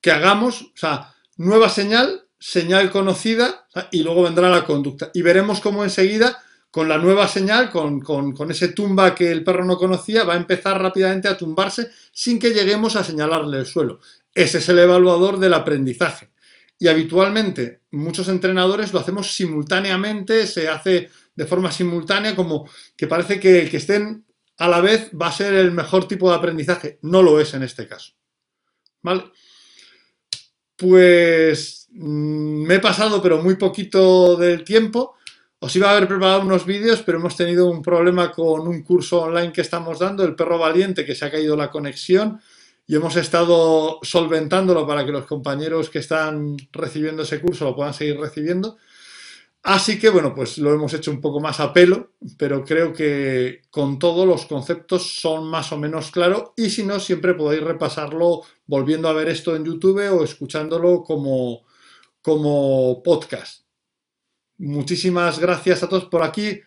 que 0.00 0.10
hagamos, 0.10 0.62
o 0.62 0.72
sea, 0.76 1.14
nueva 1.36 1.68
señal, 1.68 2.26
señal 2.38 2.90
conocida, 2.90 3.66
y 3.90 4.02
luego 4.02 4.22
vendrá 4.22 4.48
la 4.48 4.64
conducta. 4.64 5.10
Y 5.14 5.22
veremos 5.22 5.60
cómo 5.60 5.84
enseguida, 5.84 6.42
con 6.70 6.88
la 6.88 6.98
nueva 6.98 7.28
señal, 7.28 7.70
con, 7.70 8.00
con 8.00 8.50
ese 8.50 8.68
tumba 8.68 9.14
que 9.14 9.30
el 9.30 9.44
perro 9.44 9.64
no 9.64 9.76
conocía, 9.76 10.24
va 10.24 10.34
a 10.34 10.38
empezar 10.38 10.80
rápidamente 10.80 11.28
a 11.28 11.36
tumbarse 11.36 11.90
sin 12.10 12.38
que 12.38 12.52
lleguemos 12.52 12.96
a 12.96 13.04
señalarle 13.04 13.58
el 13.58 13.66
suelo. 13.66 14.00
Ese 14.34 14.58
es 14.58 14.68
el 14.68 14.80
evaluador 14.80 15.38
del 15.38 15.54
aprendizaje. 15.54 16.30
Y 16.78 16.88
habitualmente 16.88 17.82
muchos 17.92 18.28
entrenadores 18.28 18.92
lo 18.92 18.98
hacemos 18.98 19.32
simultáneamente, 19.32 20.46
se 20.48 20.68
hace 20.68 21.08
de 21.34 21.46
forma 21.46 21.72
simultánea, 21.72 22.36
como 22.36 22.68
que 22.96 23.06
parece 23.06 23.40
que 23.40 23.62
el 23.62 23.70
que 23.70 23.78
estén 23.78 24.24
a 24.58 24.68
la 24.68 24.80
vez 24.80 25.10
va 25.20 25.28
a 25.28 25.32
ser 25.32 25.54
el 25.54 25.72
mejor 25.72 26.06
tipo 26.06 26.30
de 26.30 26.36
aprendizaje. 26.36 26.98
No 27.02 27.22
lo 27.22 27.40
es 27.40 27.54
en 27.54 27.62
este 27.62 27.86
caso. 27.86 28.12
¿Vale? 29.02 29.24
Pues 30.76 31.88
mm, 31.90 32.66
me 32.66 32.74
he 32.76 32.80
pasado, 32.80 33.20
pero 33.22 33.42
muy 33.42 33.56
poquito 33.56 34.36
del 34.36 34.64
tiempo. 34.64 35.16
Os 35.58 35.74
iba 35.76 35.88
a 35.88 35.92
haber 35.92 36.08
preparado 36.08 36.42
unos 36.42 36.66
vídeos, 36.66 37.02
pero 37.02 37.18
hemos 37.18 37.36
tenido 37.36 37.66
un 37.66 37.82
problema 37.82 38.30
con 38.30 38.68
un 38.68 38.82
curso 38.82 39.22
online 39.22 39.52
que 39.52 39.62
estamos 39.62 39.98
dando, 39.98 40.24
el 40.24 40.34
perro 40.34 40.58
valiente, 40.58 41.04
que 41.04 41.14
se 41.14 41.24
ha 41.24 41.30
caído 41.30 41.56
la 41.56 41.70
conexión 41.70 42.40
y 42.86 42.96
hemos 42.96 43.16
estado 43.16 43.98
solventándolo 44.02 44.86
para 44.86 45.06
que 45.06 45.12
los 45.12 45.24
compañeros 45.24 45.88
que 45.88 46.00
están 46.00 46.56
recibiendo 46.70 47.22
ese 47.22 47.40
curso 47.40 47.64
lo 47.64 47.74
puedan 47.74 47.94
seguir 47.94 48.18
recibiendo. 48.18 48.76
Así 49.66 49.98
que 49.98 50.10
bueno, 50.10 50.34
pues 50.34 50.58
lo 50.58 50.74
hemos 50.74 50.92
hecho 50.92 51.10
un 51.10 51.22
poco 51.22 51.40
más 51.40 51.58
a 51.58 51.72
pelo, 51.72 52.12
pero 52.36 52.62
creo 52.62 52.92
que 52.92 53.62
con 53.70 53.98
todos 53.98 54.26
los 54.26 54.44
conceptos 54.44 55.18
son 55.18 55.48
más 55.48 55.72
o 55.72 55.78
menos 55.78 56.10
claros 56.10 56.50
y 56.54 56.68
si 56.68 56.84
no, 56.84 57.00
siempre 57.00 57.32
podéis 57.32 57.62
repasarlo 57.62 58.42
volviendo 58.66 59.08
a 59.08 59.14
ver 59.14 59.30
esto 59.30 59.56
en 59.56 59.64
YouTube 59.64 60.06
o 60.12 60.22
escuchándolo 60.22 61.02
como, 61.02 61.64
como 62.20 63.02
podcast. 63.02 63.62
Muchísimas 64.58 65.38
gracias 65.38 65.82
a 65.82 65.88
todos 65.88 66.04
por 66.04 66.22
aquí. 66.22 66.60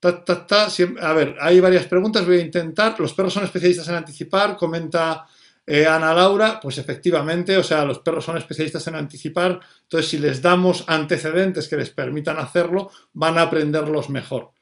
A 0.00 1.12
ver, 1.12 1.34
hay 1.40 1.58
varias 1.58 1.86
preguntas, 1.86 2.24
voy 2.24 2.36
a 2.36 2.42
intentar. 2.42 2.94
Los 3.00 3.14
perros 3.14 3.32
son 3.32 3.42
especialistas 3.42 3.88
en 3.88 3.96
anticipar, 3.96 4.56
comenta 4.56 5.26
eh, 5.66 5.86
Ana 5.86 6.12
Laura, 6.12 6.60
pues 6.60 6.78
efectivamente, 6.78 7.56
o 7.56 7.62
sea, 7.62 7.84
los 7.84 8.00
perros 8.00 8.24
son 8.24 8.36
especialistas 8.36 8.86
en 8.86 8.96
anticipar, 8.96 9.60
entonces 9.82 10.10
si 10.10 10.18
les 10.18 10.42
damos 10.42 10.84
antecedentes 10.86 11.68
que 11.68 11.76
les 11.76 11.90
permitan 11.90 12.38
hacerlo, 12.38 12.90
van 13.14 13.38
a 13.38 13.42
aprenderlos 13.42 14.10
mejor. 14.10 14.52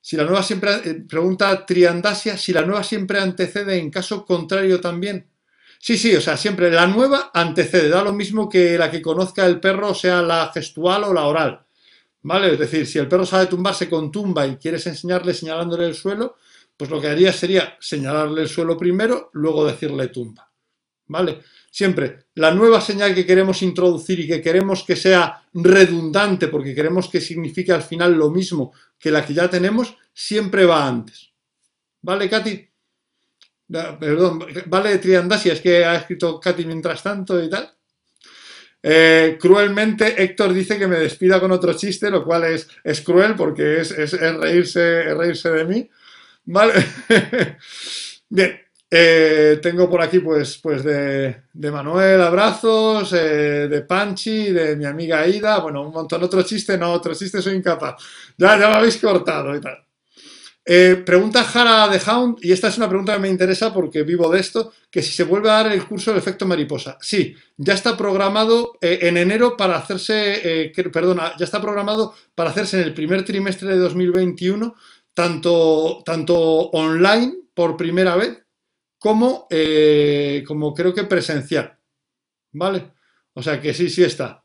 Si 0.00 0.16
la 0.16 0.24
nueva 0.24 0.42
siempre, 0.42 0.74
eh, 0.84 1.04
pregunta 1.08 1.64
Triandasia, 1.64 2.36
si 2.36 2.52
la 2.52 2.62
nueva 2.62 2.82
siempre 2.82 3.20
antecede, 3.20 3.78
en 3.78 3.90
caso 3.90 4.24
contrario 4.24 4.80
también. 4.80 5.28
Sí, 5.78 5.96
sí, 5.96 6.14
o 6.14 6.20
sea, 6.20 6.36
siempre 6.36 6.70
la 6.70 6.88
nueva 6.88 7.30
antecede, 7.32 7.88
da 7.88 8.02
lo 8.02 8.12
mismo 8.12 8.48
que 8.48 8.76
la 8.76 8.90
que 8.90 9.00
conozca 9.00 9.46
el 9.46 9.60
perro, 9.60 9.94
sea 9.94 10.22
la 10.22 10.50
gestual 10.52 11.04
o 11.04 11.14
la 11.14 11.26
oral. 11.26 11.66
¿Vale? 12.22 12.52
Es 12.52 12.58
decir, 12.58 12.86
si 12.86 12.98
el 12.98 13.08
perro 13.08 13.26
sabe 13.26 13.46
tumbarse 13.46 13.88
con 13.88 14.12
tumba 14.12 14.46
y 14.46 14.56
quieres 14.56 14.86
enseñarle 14.86 15.34
señalándole 15.34 15.86
el 15.86 15.94
suelo, 15.94 16.36
pues 16.76 16.90
lo 16.90 17.00
que 17.00 17.08
haría 17.08 17.32
sería 17.32 17.76
señalarle 17.80 18.42
el 18.42 18.48
suelo 18.48 18.76
primero, 18.76 19.30
luego 19.34 19.66
decirle 19.66 20.08
tumba. 20.08 20.50
¿Vale? 21.06 21.40
Siempre, 21.70 22.26
la 22.34 22.52
nueva 22.52 22.80
señal 22.80 23.14
que 23.14 23.26
queremos 23.26 23.62
introducir 23.62 24.20
y 24.20 24.26
que 24.26 24.42
queremos 24.42 24.84
que 24.84 24.96
sea 24.96 25.42
redundante, 25.54 26.48
porque 26.48 26.74
queremos 26.74 27.08
que 27.08 27.20
signifique 27.20 27.72
al 27.72 27.82
final 27.82 28.12
lo 28.12 28.30
mismo 28.30 28.72
que 28.98 29.10
la 29.10 29.24
que 29.24 29.34
ya 29.34 29.48
tenemos, 29.48 29.96
siempre 30.12 30.64
va 30.64 30.86
antes. 30.86 31.30
¿Vale, 32.02 32.28
Katy? 32.28 32.68
Perdón, 33.68 34.44
vale 34.66 34.98
Triandasi, 34.98 35.48
es 35.48 35.60
que 35.60 35.84
ha 35.84 35.96
escrito 35.96 36.38
Katy 36.38 36.66
mientras 36.66 37.02
tanto 37.02 37.42
y 37.42 37.48
tal. 37.48 37.72
Eh, 38.82 39.38
cruelmente, 39.40 40.22
Héctor 40.22 40.52
dice 40.52 40.78
que 40.78 40.88
me 40.88 40.98
despida 40.98 41.40
con 41.40 41.52
otro 41.52 41.72
chiste, 41.72 42.10
lo 42.10 42.24
cual 42.24 42.44
es, 42.44 42.68
es 42.82 43.00
cruel 43.00 43.34
porque 43.36 43.80
es, 43.80 43.92
es, 43.92 44.12
reírse, 44.12 45.08
es 45.08 45.16
reírse 45.16 45.50
de 45.50 45.64
mí. 45.64 45.90
Vale. 46.44 46.74
Bien, 48.28 48.60
eh, 48.94 49.58
tengo 49.62 49.88
por 49.88 50.02
aquí, 50.02 50.18
pues, 50.18 50.58
pues 50.58 50.84
de, 50.84 51.44
Manuel, 51.54 52.20
abrazos, 52.20 53.10
eh, 53.14 53.66
de 53.66 53.80
Panchi, 53.82 54.52
de 54.52 54.76
mi 54.76 54.84
amiga 54.84 55.26
Ida, 55.26 55.60
bueno, 55.60 55.80
un 55.82 55.92
montón. 55.92 56.22
Otro 56.22 56.42
chiste, 56.42 56.76
no, 56.76 56.92
otro 56.92 57.14
chiste 57.14 57.40
soy 57.40 57.54
incapaz. 57.54 57.94
Ya, 58.36 58.58
ya 58.58 58.68
me 58.68 58.74
habéis 58.74 58.98
cortado 58.98 59.56
y 59.56 59.62
tal. 59.62 59.78
Eh, 60.64 61.02
pregunta 61.06 61.42
Jara 61.42 61.88
de 61.88 62.00
Hound, 62.06 62.38
y 62.42 62.52
esta 62.52 62.68
es 62.68 62.76
una 62.76 62.88
pregunta 62.88 63.14
que 63.14 63.20
me 63.20 63.30
interesa 63.30 63.72
porque 63.72 64.02
vivo 64.02 64.30
de 64.30 64.40
esto, 64.40 64.72
que 64.90 65.00
si 65.00 65.12
se 65.12 65.24
vuelve 65.24 65.48
a 65.50 65.54
dar 65.54 65.72
el 65.72 65.84
curso 65.86 66.10
del 66.10 66.20
efecto 66.20 66.46
mariposa. 66.46 66.98
Sí, 67.00 67.34
ya 67.56 67.72
está 67.72 67.96
programado 67.96 68.74
en 68.82 69.16
enero 69.16 69.56
para 69.56 69.78
hacerse, 69.78 70.70
perdona, 70.92 71.32
ya 71.38 71.46
está 71.46 71.62
programado 71.62 72.14
para 72.34 72.50
hacerse 72.50 72.80
en 72.80 72.84
el 72.88 72.94
primer 72.94 73.24
trimestre 73.24 73.70
de 73.70 73.78
2021, 73.78 74.74
tanto, 75.14 76.02
tanto 76.04 76.36
online 76.70 77.34
por 77.54 77.76
primera 77.76 78.16
vez, 78.16 78.44
como, 78.98 79.46
eh, 79.50 80.44
como 80.46 80.72
creo 80.74 80.94
que 80.94 81.04
presencial. 81.04 81.78
¿Vale? 82.52 82.92
O 83.34 83.42
sea 83.42 83.60
que 83.60 83.74
sí, 83.74 83.88
sí 83.88 84.04
está. 84.04 84.44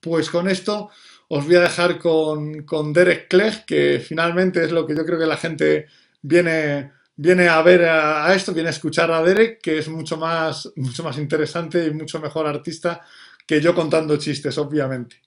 Pues 0.00 0.30
con 0.30 0.48
esto 0.48 0.90
os 1.28 1.46
voy 1.46 1.54
a 1.54 1.60
dejar 1.60 1.98
con, 1.98 2.92
Derek 2.92 3.28
Clegg, 3.28 3.64
que 3.64 4.04
finalmente 4.06 4.62
es 4.64 4.72
lo 4.72 4.86
que 4.86 4.94
yo 4.94 5.06
creo 5.06 5.18
que 5.18 5.26
la 5.26 5.36
gente 5.36 5.86
viene, 6.20 6.92
viene 7.16 7.48
a 7.48 7.62
ver 7.62 7.84
a, 7.84 8.34
esto, 8.34 8.52
viene 8.52 8.68
a 8.68 8.72
escuchar 8.72 9.10
a 9.10 9.22
Derek, 9.22 9.60
que 9.62 9.78
es 9.78 9.88
mucho 9.88 10.16
más, 10.18 10.70
mucho 10.76 11.02
más 11.02 11.16
interesante 11.16 11.86
y 11.86 11.90
mucho 11.92 12.20
mejor 12.20 12.46
artista 12.46 13.00
que 13.46 13.60
yo 13.60 13.74
contando 13.74 14.18
chistes, 14.18 14.58
obviamente. 14.58 15.22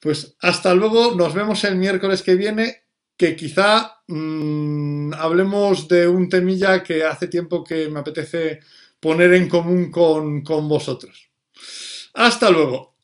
Pues 0.00 0.36
hasta 0.40 0.72
luego, 0.72 1.14
nos 1.14 1.34
vemos 1.34 1.64
el 1.64 1.76
miércoles 1.76 2.22
que 2.22 2.34
viene 2.34 2.85
que 3.16 3.34
quizá 3.34 4.02
mmm, 4.08 5.12
hablemos 5.14 5.88
de 5.88 6.08
un 6.08 6.28
temilla 6.28 6.82
que 6.82 7.04
hace 7.04 7.28
tiempo 7.28 7.64
que 7.64 7.88
me 7.88 8.00
apetece 8.00 8.60
poner 9.00 9.34
en 9.34 9.48
común 9.48 9.90
con, 9.90 10.42
con 10.42 10.68
vosotros. 10.68 11.30
Hasta 12.14 12.50
luego. 12.50 12.94